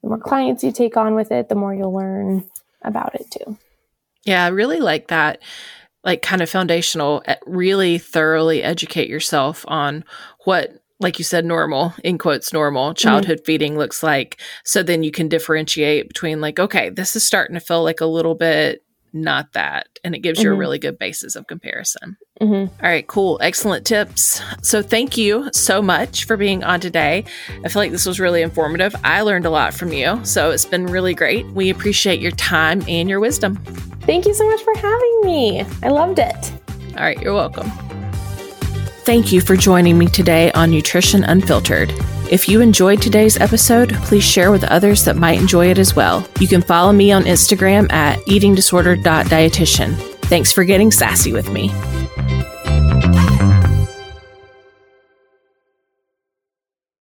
the 0.02 0.08
more 0.08 0.18
clients 0.18 0.64
you 0.64 0.72
take 0.72 0.96
on 0.96 1.14
with 1.14 1.30
it, 1.30 1.48
the 1.48 1.54
more 1.54 1.74
you'll 1.74 1.94
learn 1.94 2.44
about 2.82 3.14
it 3.14 3.30
too. 3.30 3.56
Yeah, 4.24 4.44
I 4.44 4.48
really 4.48 4.80
like 4.80 5.08
that. 5.08 5.40
Like, 6.02 6.20
kind 6.20 6.42
of 6.42 6.50
foundational, 6.50 7.22
eh, 7.26 7.36
really 7.46 7.98
thoroughly 7.98 8.62
educate 8.62 9.08
yourself 9.08 9.64
on 9.68 10.04
what, 10.44 10.82
like 11.04 11.18
you 11.18 11.24
said, 11.24 11.44
normal, 11.44 11.94
in 12.02 12.18
quotes, 12.18 12.52
normal 12.52 12.94
childhood 12.94 13.40
feeding 13.44 13.78
looks 13.78 14.02
like. 14.02 14.40
So 14.64 14.82
then 14.82 15.04
you 15.04 15.12
can 15.12 15.28
differentiate 15.28 16.08
between, 16.08 16.40
like, 16.40 16.58
okay, 16.58 16.90
this 16.90 17.14
is 17.14 17.22
starting 17.22 17.54
to 17.54 17.60
feel 17.60 17.84
like 17.84 18.00
a 18.00 18.06
little 18.06 18.34
bit 18.34 18.80
not 19.16 19.52
that. 19.52 19.86
And 20.02 20.12
it 20.12 20.18
gives 20.22 20.42
you 20.42 20.50
a 20.50 20.56
Mhm. 20.56 20.58
really 20.58 20.78
good 20.80 20.98
basis 20.98 21.36
of 21.36 21.46
comparison. 21.46 22.16
hmm 22.40 22.52
All 22.54 22.68
right, 22.82 23.06
cool. 23.06 23.38
Excellent 23.40 23.86
tips. 23.86 24.40
So, 24.60 24.82
thank 24.82 25.16
you 25.16 25.48
so 25.52 25.80
much 25.80 26.24
for 26.24 26.36
being 26.36 26.64
on 26.64 26.80
today. 26.80 27.24
I 27.64 27.68
feel 27.68 27.80
like 27.80 27.92
this 27.92 28.06
was 28.06 28.18
really 28.18 28.42
informative. 28.42 28.92
I 29.04 29.20
learned 29.20 29.46
a 29.46 29.50
lot 29.50 29.72
from 29.72 29.92
you. 29.92 30.18
So, 30.24 30.50
it's 30.50 30.64
been 30.64 30.86
really 30.86 31.14
great. 31.14 31.46
We 31.52 31.70
appreciate 31.70 32.18
your 32.18 32.32
time 32.32 32.82
and 32.88 33.08
your 33.08 33.20
wisdom. 33.20 33.54
Thank 34.02 34.26
you 34.26 34.34
so 34.34 34.50
much 34.50 34.62
for 34.62 34.74
having 34.78 35.20
me. 35.22 35.64
I 35.84 35.88
loved 35.90 36.18
it. 36.18 36.52
All 36.96 37.04
right, 37.04 37.20
you're 37.22 37.34
welcome. 37.34 37.70
Thank 39.04 39.32
you 39.32 39.42
for 39.42 39.54
joining 39.54 39.98
me 39.98 40.06
today 40.06 40.50
on 40.52 40.70
Nutrition 40.70 41.24
Unfiltered. 41.24 41.92
If 42.30 42.48
you 42.48 42.62
enjoyed 42.62 43.02
today's 43.02 43.38
episode, 43.38 43.92
please 43.96 44.24
share 44.24 44.50
with 44.50 44.64
others 44.64 45.04
that 45.04 45.16
might 45.16 45.38
enjoy 45.38 45.70
it 45.70 45.76
as 45.76 45.94
well. 45.94 46.26
You 46.40 46.48
can 46.48 46.62
follow 46.62 46.90
me 46.90 47.12
on 47.12 47.24
Instagram 47.24 47.92
at 47.92 48.18
eatingdisorder.dietitian. 48.20 49.94
Thanks 50.22 50.52
for 50.52 50.64
getting 50.64 50.90
sassy 50.90 51.34
with 51.34 51.50
me. 51.50 51.68